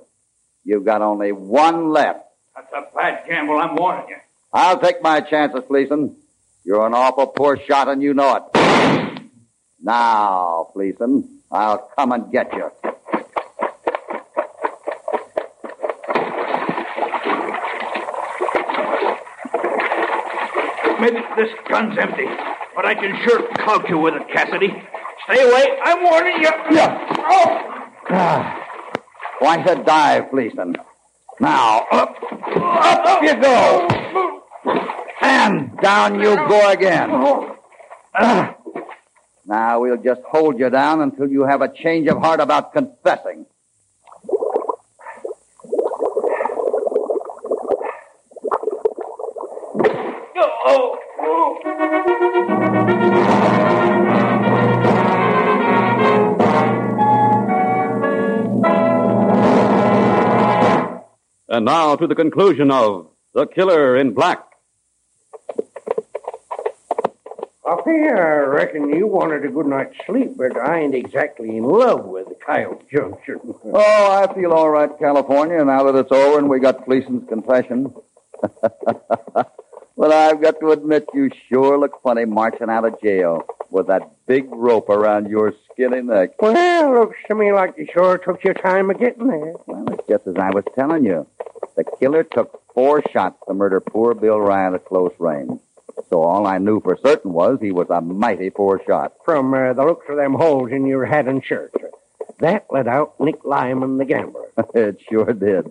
[0.64, 2.26] You've got only one left.
[2.56, 4.16] That's a bad gamble, I'm warning you.
[4.54, 6.16] I'll take my chances, Fleeson.
[6.64, 9.22] You're an awful poor shot, and you know it.
[9.82, 12.72] Now, Fleeson, I'll come and get you.
[21.14, 22.26] This gun's empty,
[22.76, 24.68] but I can sure clout you with it, Cassidy.
[25.24, 25.66] Stay away.
[25.84, 26.50] I'm warning you.
[26.72, 27.16] Yeah.
[27.30, 27.94] Oh!
[28.10, 28.64] Ah,
[29.40, 30.76] Quite a dive, Fleeson.
[31.40, 32.16] Now, up,
[32.56, 34.44] up, up you go.
[35.22, 37.10] And down you go again.
[38.16, 38.56] Ah.
[39.46, 43.46] Now we'll just hold you down until you have a change of heart about confessing.
[50.40, 51.58] Oh, oh.
[61.50, 64.44] And now to the conclusion of The Killer in Black.
[67.66, 72.06] Hoppy, I reckon you wanted a good night's sleep, but I ain't exactly in love
[72.06, 73.40] with Coyote Junction.
[73.74, 77.94] Oh, I feel all right, California, now that it's over and we got Fleeson's confession.
[79.98, 83.88] but I've got to admit, you sure look funny marching out of jail with with
[83.88, 86.42] that big rope around your skinny neck.
[86.42, 89.54] Well, looks to me like you sure took your time of getting there.
[89.66, 91.28] Well, it's just as I was telling you.
[91.76, 95.60] The killer took four shots to murder poor Bill Ryan at close range.
[96.10, 99.14] So all I knew for certain was he was a mighty poor shot.
[99.26, 101.74] From uh, the looks of them holes in your hat and shirt.
[102.40, 104.50] That let out Nick Lyman, the gambler.
[104.76, 105.68] it sure did.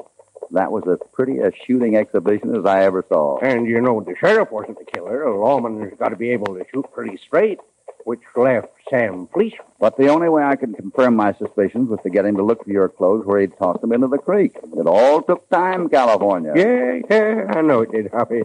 [0.53, 3.39] That was as pretty a shooting exhibition as I ever saw.
[3.39, 5.23] And you know the sheriff wasn't the killer.
[5.23, 7.59] A lawman's got to be able to shoot pretty straight,
[8.05, 9.65] which left Sam Fleeson.
[9.81, 12.65] But the only way I could confirm my suspicions was to get him to look
[12.65, 14.57] for your clothes where he'd tossed them into the creek.
[14.63, 16.53] It all took time, California.
[16.55, 18.43] Yeah, yeah, I know it did, Hoppy.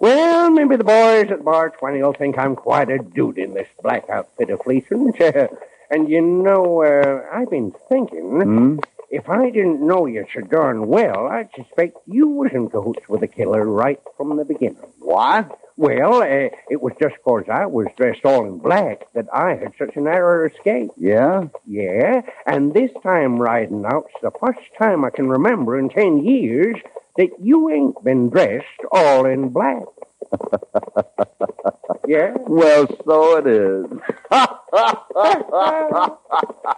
[0.00, 3.68] Well, maybe the boys at Bar 20 will think I'm quite a dude in this
[3.82, 5.14] black outfit of Fleeson's.
[5.90, 8.40] and you know, uh, I've been thinking.
[8.40, 8.78] Hmm?
[9.10, 13.20] If I didn't know you so darn well, I'd suspect you was in cahoots with
[13.22, 14.76] the killer right from the beginning.
[14.98, 15.58] What?
[15.78, 19.72] Well, uh, it was just 'cause I was dressed all in black that I had
[19.78, 20.90] such a narrow escape.
[20.98, 21.44] Yeah?
[21.66, 26.76] Yeah, and this time riding out's the first time I can remember in ten years
[27.16, 29.84] that you ain't been dressed all in black.
[32.06, 32.34] yeah?
[32.46, 33.86] Well, so it is.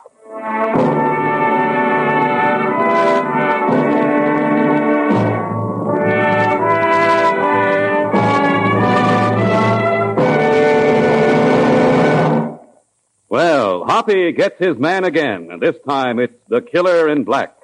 [13.87, 17.57] Hoppy gets his man again, and this time it's the killer in black.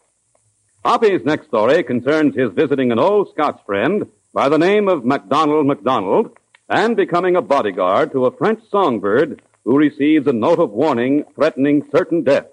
[0.84, 5.66] Hoppy's next story concerns his visiting an old Scots friend by the name of MacDonald
[5.66, 6.36] MacDonald
[6.68, 11.84] and becoming a bodyguard to a French songbird who receives a note of warning threatening
[11.90, 12.46] certain death.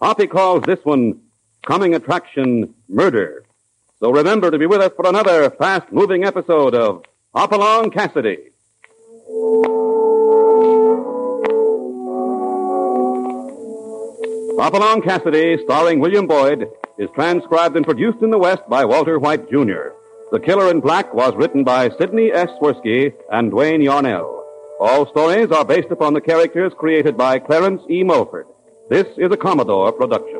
[0.00, 1.20] Hoppy calls this one
[1.66, 3.44] Coming Attraction Murder.
[4.00, 8.50] So remember to be with us for another fast moving episode of Hopalong Cassidy.
[14.62, 19.50] Hopalong Cassidy, starring William Boyd, is transcribed and produced in the West by Walter White,
[19.50, 19.90] Jr.
[20.30, 22.48] The Killer in Black was written by Sidney S.
[22.60, 24.44] Swirsky and Dwayne Yarnell.
[24.78, 28.04] All stories are based upon the characters created by Clarence E.
[28.04, 28.46] Mulford.
[28.88, 30.38] This is a Commodore production.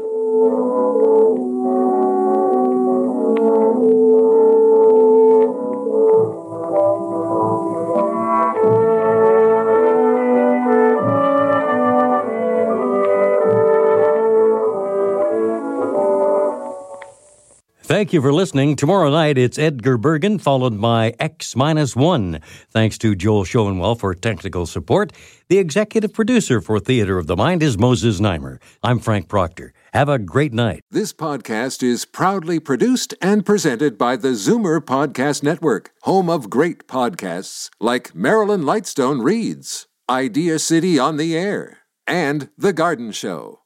[17.92, 18.74] Thank you for listening.
[18.74, 22.40] Tomorrow night, it's Edgar Bergen, followed by X Minus One.
[22.70, 25.12] Thanks to Joel Schoenwell for technical support.
[25.50, 28.62] The executive producer for Theater of the Mind is Moses Znaimer.
[28.82, 29.74] I'm Frank Proctor.
[29.92, 30.80] Have a great night.
[30.90, 36.88] This podcast is proudly produced and presented by the Zoomer Podcast Network, home of great
[36.88, 43.61] podcasts like Marilyn Lightstone Reads, Idea City on the Air, and The Garden Show.